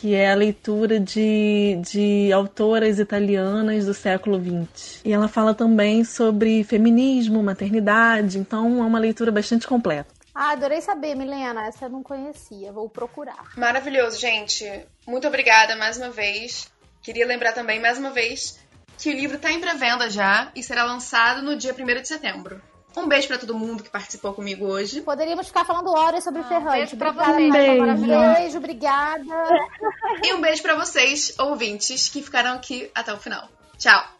[0.00, 5.02] que é a leitura de, de autoras italianas do século XX.
[5.04, 10.08] E ela fala também sobre feminismo, maternidade, então é uma leitura bastante completa.
[10.34, 11.66] Ah, adorei saber, Milena.
[11.66, 12.72] Essa eu não conhecia.
[12.72, 13.52] Vou procurar.
[13.58, 14.64] Maravilhoso, gente.
[15.06, 16.72] Muito obrigada mais uma vez.
[17.02, 18.58] Queria lembrar também, mais uma vez,
[18.96, 22.62] que o livro está em pré-venda já e será lançado no dia 1 de setembro.
[22.96, 25.00] Um beijo para todo mundo que participou comigo hoje.
[25.00, 26.76] Poderíamos ficar falando horas sobre ah, Ferrante.
[26.76, 27.52] Beijo pra vocês.
[27.52, 28.06] Beijo.
[28.06, 29.24] beijo, obrigada.
[30.24, 33.48] E um beijo para vocês, ouvintes, que ficaram aqui até o final.
[33.78, 34.19] Tchau!